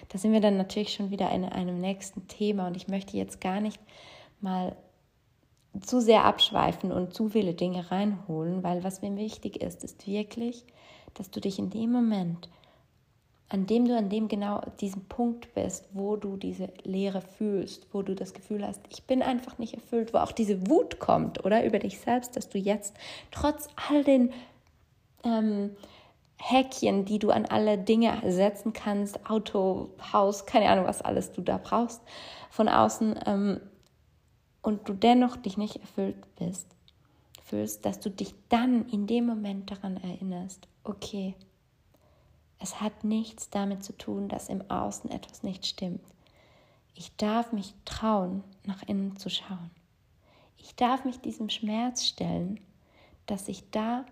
Da 0.10 0.18
sind 0.18 0.34
wir 0.34 0.42
dann 0.42 0.58
natürlich 0.58 0.94
schon 0.94 1.12
wieder 1.12 1.32
in 1.32 1.46
einem 1.46 1.80
nächsten 1.80 2.28
Thema 2.28 2.68
und 2.68 2.78
ich 2.78 2.88
möchte 2.88 3.18
jetzt 3.18 3.42
gar 3.42 3.60
nicht 3.60 3.80
mal 4.42 4.76
zu 5.82 6.02
sehr 6.02 6.26
abschweifen 6.26 6.92
und 6.92 7.14
zu 7.14 7.30
viele 7.30 7.54
Dinge 7.54 7.92
reinholen, 7.92 8.64
weil 8.64 8.84
was 8.84 9.02
mir 9.02 9.16
wichtig 9.16 9.62
ist, 9.62 9.84
ist 9.84 10.06
wirklich, 10.08 10.66
dass 11.16 11.32
du 11.32 11.40
dich 11.40 11.60
in 11.60 11.70
dem 11.70 11.92
Moment 11.92 12.50
an 13.54 13.68
dem 13.68 13.88
du 13.88 13.96
an 13.96 14.10
dem 14.10 14.28
genau 14.28 14.62
diesem 14.82 15.06
Punkt 15.06 15.54
bist, 15.54 15.88
wo 15.94 16.16
du 16.16 16.38
diese 16.38 16.70
Leere 16.84 17.22
fühlst, 17.22 17.86
wo 17.92 18.02
du 18.02 18.16
das 18.16 18.34
Gefühl 18.34 18.66
hast, 18.66 18.82
ich 18.90 19.04
bin 19.04 19.22
einfach 19.22 19.60
nicht 19.60 19.76
erfüllt, 19.76 20.12
wo 20.12 20.18
auch 20.18 20.32
diese 20.32 20.68
Wut 20.68 21.00
kommt, 21.00 21.46
oder? 21.46 21.64
Über 21.64 21.78
dich 21.78 22.00
selbst, 22.00 22.36
dass 22.36 22.50
du 22.50 22.58
jetzt 22.58 22.96
trotz 23.30 23.68
all 23.76 24.04
den 24.04 24.34
ähm, 25.24 25.70
Häkchen, 26.38 27.06
die 27.06 27.20
du 27.20 27.30
an 27.30 27.46
alle 27.46 27.78
Dinge 27.78 28.24
setzen 28.26 28.74
kannst, 28.74 29.30
Auto, 29.30 29.92
Haus, 30.12 30.48
keine 30.48 30.70
Ahnung, 30.70 30.86
was 30.86 31.04
alles 31.04 31.32
du 31.32 31.42
da 31.42 31.60
brauchst, 31.62 32.02
von 32.50 32.68
außen, 32.68 33.20
ähm, 33.28 33.62
und 34.64 34.90
du 34.90 34.94
dennoch 34.94 35.36
dich 35.36 35.58
nicht 35.58 35.76
erfüllt 35.76 36.36
bist, 36.38 36.66
fühlst, 37.44 37.86
dass 37.86 38.00
du 38.00 38.10
dich 38.10 38.34
dann 38.50 38.90
in 38.90 39.06
dem 39.06 39.28
Moment 39.28 39.70
daran 39.70 39.98
erinnerst, 39.98 40.68
okay, 40.84 41.36
es 42.58 42.80
hat 42.82 43.04
nichts 43.04 43.50
damit 43.50 43.84
zu 43.84 43.96
tun, 43.96 44.30
dass 44.30 44.50
im 44.50 44.68
Außen 44.72 45.12
etwas 45.12 45.44
nicht 45.44 45.66
stimmt. 45.66 46.02
Ich 46.96 47.16
darf 47.18 47.52
mich 47.52 47.74
trauen, 47.84 48.44
nach 48.66 48.84
innen 48.84 49.18
zu 49.18 49.30
schauen. 49.30 49.70
Ich 50.58 50.76
darf 50.76 51.04
mich 51.04 51.20
diesem 51.20 51.50
Schmerz 51.50 52.06
stellen, 52.06 52.60
dass 53.26 53.50
ich 53.50 53.70
da 53.72 54.06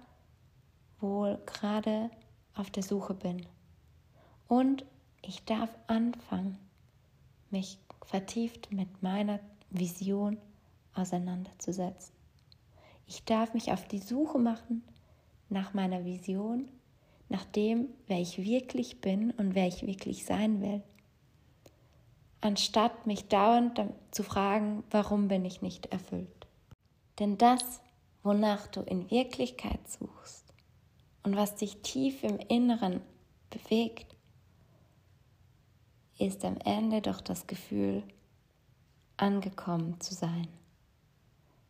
wohl 0.99 1.39
gerade 1.45 2.11
auf 2.55 2.69
der 2.69 2.83
Suche 2.83 3.13
bin. 3.13 3.45
Und 4.49 4.83
ich 5.21 5.45
darf 5.45 5.69
anfangen, 5.87 6.57
mich 7.51 7.77
vertieft 8.03 8.73
mit 8.73 9.01
meiner 9.01 9.39
Vision 9.71 10.37
auseinanderzusetzen. 10.93 12.13
Ich 13.07 13.25
darf 13.25 13.53
mich 13.53 13.71
auf 13.71 13.87
die 13.87 13.99
Suche 13.99 14.37
machen 14.37 14.83
nach 15.49 15.73
meiner 15.73 16.05
Vision 16.05 16.69
nach 17.31 17.45
dem, 17.45 17.87
wer 18.07 18.19
ich 18.19 18.37
wirklich 18.43 18.99
bin 18.99 19.31
und 19.31 19.55
wer 19.55 19.65
ich 19.65 19.87
wirklich 19.87 20.25
sein 20.25 20.61
will. 20.61 20.83
Anstatt 22.41 23.07
mich 23.07 23.29
dauernd 23.29 23.81
zu 24.11 24.23
fragen, 24.23 24.83
warum 24.91 25.29
bin 25.29 25.45
ich 25.45 25.61
nicht 25.61 25.85
erfüllt. 25.87 26.47
Denn 27.19 27.37
das, 27.37 27.81
wonach 28.21 28.67
du 28.67 28.81
in 28.81 29.09
Wirklichkeit 29.09 29.79
suchst 29.87 30.53
und 31.23 31.37
was 31.37 31.55
dich 31.55 31.81
tief 31.81 32.23
im 32.23 32.37
Inneren 32.37 32.99
bewegt, 33.49 34.15
ist 36.17 36.43
am 36.43 36.57
Ende 36.57 37.01
doch 37.01 37.21
das 37.21 37.47
Gefühl, 37.47 38.03
angekommen 39.21 39.99
zu 40.01 40.13
sein. 40.13 40.47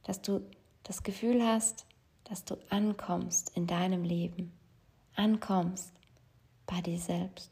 Dass 0.03 0.21
du 0.21 0.41
das 0.83 1.03
Gefühl 1.03 1.45
hast, 1.45 1.85
dass 2.23 2.45
du 2.45 2.55
ankommst 2.69 3.55
in 3.55 3.67
deinem 3.67 4.03
Leben, 4.03 4.51
ankommst 5.15 5.91
bei 6.65 6.81
dir 6.81 6.97
selbst, 6.97 7.51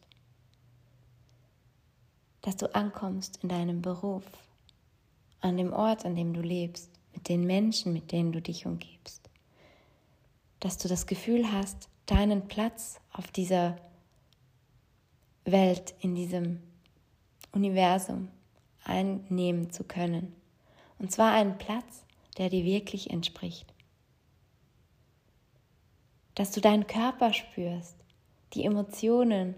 dass 2.42 2.56
du 2.56 2.74
ankommst 2.74 3.44
in 3.44 3.50
deinem 3.50 3.82
Beruf, 3.82 4.24
an 5.42 5.58
dem 5.58 5.74
Ort, 5.74 6.06
an 6.06 6.16
dem 6.16 6.34
du 6.34 6.42
lebst, 6.42 6.90
mit 7.14 7.28
den 7.28 7.46
Menschen, 7.46 7.92
mit 7.92 8.12
denen 8.12 8.32
du 8.32 8.42
dich 8.42 8.66
umgibst, 8.66 9.30
dass 10.60 10.78
du 10.78 10.88
das 10.88 11.08
Gefühl 11.08 11.52
hast, 11.52 11.90
deinen 12.06 12.48
Platz 12.48 13.00
auf 13.12 13.32
dieser 13.32 13.78
Welt, 15.44 15.94
in 16.00 16.16
diesem 16.16 16.62
Universum 17.52 18.30
einnehmen 18.89 19.71
zu 19.71 19.84
können. 19.84 20.36
Und 20.97 21.12
zwar 21.12 21.32
einen 21.32 21.58
Platz, 21.58 22.04
der 22.38 22.49
dir 22.49 22.65
wirklich 22.65 23.10
entspricht. 23.10 23.73
Dass 26.36 26.52
du 26.52 26.60
deinen 26.60 26.88
Körper 26.88 27.34
spürst, 27.34 27.95
die 28.54 28.65
Emotionen, 28.65 29.56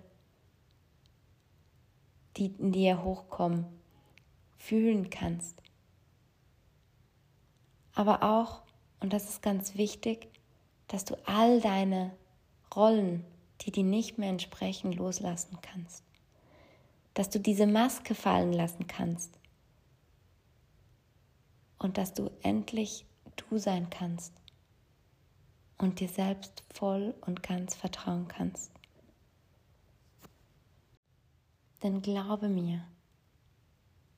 die 2.38 2.48
in 2.58 2.72
dir 2.72 3.04
hochkommen, 3.04 3.66
fühlen 4.58 5.10
kannst. 5.10 5.62
Aber 7.94 8.24
auch, 8.24 8.62
und 9.00 9.14
das 9.14 9.30
ist 9.30 9.42
ganz 9.42 9.76
wichtig, 9.76 10.28
dass 10.88 11.06
du 11.06 11.16
all 11.26 11.62
deine 11.62 12.12
Rollen, 12.76 13.26
die 13.62 13.72
dir 13.72 13.84
nicht 13.84 14.18
mehr 14.18 14.30
entsprechen, 14.30 14.92
loslassen 14.94 15.58
kannst 15.62 16.04
dass 17.14 17.30
du 17.30 17.40
diese 17.40 17.68
Maske 17.68 18.16
fallen 18.16 18.54
lassen 18.54 18.88
kannst 18.88 19.38
und 21.80 21.98
dass 21.98 22.14
du 22.14 22.32
endlich 22.42 23.06
du 23.36 23.58
sein 23.58 23.90
kannst 23.90 24.34
und 25.78 26.00
dir 26.00 26.08
selbst 26.08 26.64
voll 26.74 27.14
und 27.22 27.44
ganz 27.44 27.76
vertrauen 27.76 28.28
kannst. 28.28 28.72
Denn 31.84 32.02
glaube 32.02 32.48
mir, 32.48 32.86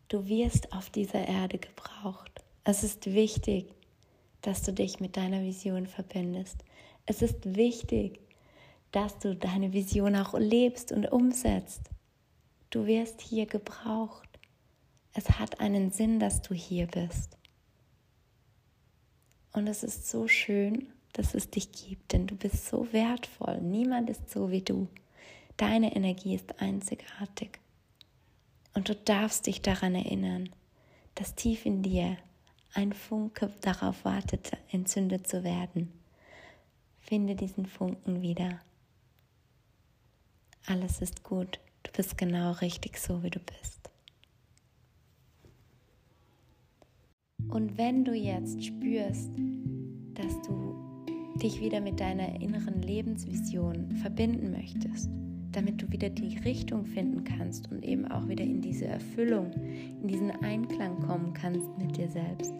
du 0.09 0.27
wirst 0.27 0.73
auf 0.73 0.89
dieser 0.89 1.25
Erde 1.25 1.57
gebraucht. 1.57 2.43
Es 2.65 2.83
ist 2.83 3.05
wichtig, 3.05 3.73
dass 4.41 4.61
du 4.61 4.73
dich 4.73 4.99
mit 4.99 5.15
deiner 5.15 5.41
Vision 5.41 5.87
verbindest. 5.87 6.57
Es 7.05 7.21
ist 7.21 7.55
wichtig, 7.55 8.19
dass 8.91 9.17
du 9.19 9.35
deine 9.35 9.71
Vision 9.71 10.15
auch 10.15 10.33
lebst 10.33 10.91
und 10.91 11.11
umsetzt. 11.11 11.89
Du 12.73 12.87
wirst 12.87 13.21
hier 13.21 13.45
gebraucht. 13.45 14.27
Es 15.13 15.29
hat 15.37 15.59
einen 15.59 15.91
Sinn, 15.91 16.19
dass 16.19 16.41
du 16.41 16.55
hier 16.55 16.87
bist. 16.87 17.37
Und 19.51 19.67
es 19.67 19.83
ist 19.83 20.09
so 20.09 20.27
schön, 20.27 20.91
dass 21.11 21.35
es 21.35 21.51
dich 21.51 21.71
gibt, 21.71 22.13
denn 22.13 22.25
du 22.25 22.35
bist 22.35 22.65
so 22.65 22.91
wertvoll. 22.91 23.61
Niemand 23.61 24.09
ist 24.09 24.27
so 24.31 24.49
wie 24.49 24.63
du. 24.63 24.87
Deine 25.55 25.95
Energie 25.95 26.33
ist 26.33 26.59
einzigartig. 26.63 27.59
Und 28.73 28.89
du 28.89 28.95
darfst 28.95 29.45
dich 29.45 29.61
daran 29.61 29.93
erinnern, 29.93 30.49
dass 31.13 31.35
tief 31.35 31.67
in 31.67 31.83
dir 31.83 32.17
ein 32.73 32.91
Funke 32.91 33.53
darauf 33.61 34.03
wartet, 34.03 34.51
entzündet 34.71 35.27
zu 35.27 35.43
werden. 35.43 35.93
Finde 37.01 37.35
diesen 37.35 37.67
Funken 37.67 38.23
wieder. 38.23 38.61
Alles 40.65 41.01
ist 41.01 41.21
gut. 41.21 41.59
Bist 41.95 42.17
genau 42.17 42.53
richtig 42.53 42.97
so, 42.97 43.21
wie 43.21 43.29
du 43.29 43.39
bist. 43.39 43.91
Und 47.49 47.77
wenn 47.77 48.03
du 48.03 48.13
jetzt 48.13 48.65
spürst, 48.65 49.29
dass 50.15 50.41
du 50.41 50.75
dich 51.35 51.61
wieder 51.61 51.81
mit 51.81 51.99
deiner 51.99 52.41
inneren 52.41 52.81
Lebensvision 52.81 53.91
verbinden 53.97 54.51
möchtest, 54.51 55.09
damit 55.51 55.81
du 55.81 55.91
wieder 55.91 56.09
die 56.09 56.37
Richtung 56.39 56.85
finden 56.85 57.23
kannst 57.23 57.71
und 57.71 57.83
eben 57.83 58.07
auch 58.07 58.27
wieder 58.27 58.43
in 58.43 58.61
diese 58.61 58.85
Erfüllung, 58.85 59.51
in 59.53 60.07
diesen 60.07 60.31
Einklang 60.43 60.99
kommen 60.99 61.33
kannst 61.33 61.67
mit 61.77 61.95
dir 61.95 62.09
selbst, 62.09 62.53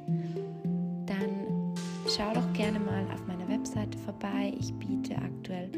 dann 1.08 1.74
schau 2.16 2.34
doch 2.34 2.54
gerne 2.54 2.80
mal 2.80 3.04
auf 3.12 3.26
meiner 3.26 3.48
Webseite 3.48 3.98
vorbei. 4.00 4.54
Ich 4.60 4.72
biete 4.74 5.16
aktuell 5.16 5.72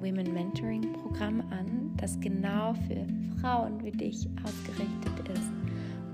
Women 0.00 0.32
Mentoring 0.32 0.92
Programm 0.92 1.40
an, 1.50 1.92
das 1.96 2.18
genau 2.20 2.74
für 2.74 3.06
Frauen 3.40 3.82
wie 3.82 3.90
dich 3.90 4.28
ausgerichtet 4.44 5.28
ist, 5.34 5.52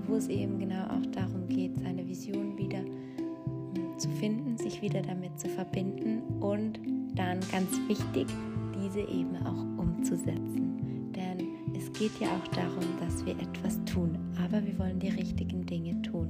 wo 0.07 0.15
es 0.15 0.27
eben 0.27 0.59
genau 0.59 0.83
auch 0.85 1.05
darum 1.11 1.47
geht, 1.47 1.77
seine 1.79 2.07
Vision 2.07 2.57
wieder 2.57 2.79
hm, 2.79 3.97
zu 3.97 4.09
finden, 4.09 4.57
sich 4.57 4.81
wieder 4.81 5.01
damit 5.01 5.39
zu 5.39 5.47
verbinden 5.49 6.21
und 6.41 6.79
dann 7.15 7.39
ganz 7.51 7.79
wichtig, 7.87 8.27
diese 8.75 9.01
eben 9.01 9.35
auch 9.45 9.81
umzusetzen. 9.81 11.11
Denn 11.15 11.47
es 11.75 11.91
geht 11.93 12.19
ja 12.19 12.27
auch 12.27 12.47
darum, 12.49 12.85
dass 12.99 13.25
wir 13.25 13.33
etwas 13.33 13.83
tun, 13.85 14.17
aber 14.43 14.65
wir 14.65 14.77
wollen 14.79 14.99
die 14.99 15.09
richtigen 15.09 15.65
Dinge 15.65 16.01
tun. 16.01 16.27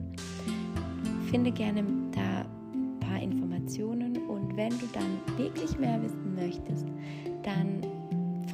Finde 1.30 1.52
gerne 1.52 1.84
da 2.14 2.46
ein 2.74 3.00
paar 3.00 3.22
Informationen 3.22 4.18
und 4.28 4.56
wenn 4.56 4.72
du 4.72 4.88
dann 4.94 5.38
wirklich 5.38 5.78
mehr 5.78 6.02
wissen 6.02 6.36
möchtest, 6.36 6.88
dann 7.48 7.82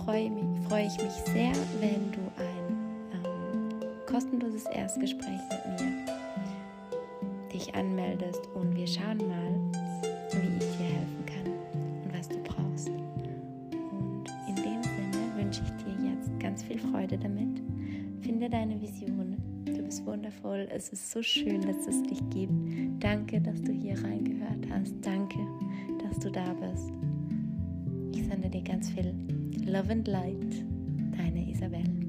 freue, 0.05 0.31
freue 0.69 0.85
ich 0.85 0.97
mich 1.01 1.13
sehr, 1.33 1.51
wenn 1.79 2.11
du 2.11 2.21
ein 2.37 2.77
ähm, 3.25 3.89
kostenloses 4.05 4.65
Erstgespräch 4.65 5.41
mit 5.49 5.81
mir 5.81 6.05
dich 7.51 7.73
anmeldest 7.73 8.47
und 8.53 8.75
wir 8.75 8.87
schauen 8.87 9.17
mal, 9.17 9.71
wie 10.31 10.57
ich 10.57 10.77
dir 10.77 10.85
helfen 10.85 11.25
kann 11.25 11.53
und 12.03 12.13
was 12.13 12.29
du 12.29 12.37
brauchst. 12.43 12.89
Und 12.89 14.25
in 14.47 14.55
dem 14.55 14.83
Sinne 14.83 15.35
wünsche 15.37 15.61
ich 15.63 15.83
dir 15.83 16.11
jetzt 16.11 16.39
ganz 16.39 16.63
viel 16.63 16.79
Freude 16.79 17.17
damit. 17.17 17.61
Finde 18.21 18.49
deine 18.49 18.79
Vision. 18.79 19.37
Du 19.65 19.83
bist 19.83 20.05
wundervoll. 20.05 20.67
Es 20.71 20.89
ist 20.89 21.11
so 21.11 21.21
schön, 21.21 21.61
dass 21.61 21.87
es 21.87 22.01
dich 22.03 22.21
gibt. 22.29 22.53
Danke, 22.99 23.41
dass 23.41 23.61
du 23.61 23.71
hier 23.71 24.01
reingehört 24.03 24.67
hast. 24.69 24.93
Danke, 25.01 25.39
dass 26.03 26.19
du 26.19 26.31
da 26.31 26.53
bist. 26.53 26.91
Ich 28.33 28.39
sende 28.41 28.49
dir 28.49 28.63
ganz 28.63 28.89
viel 28.89 29.13
Love 29.63 29.91
and 29.91 30.07
Light. 30.07 30.65
Deine 31.15 31.47
Isabel. 31.51 32.02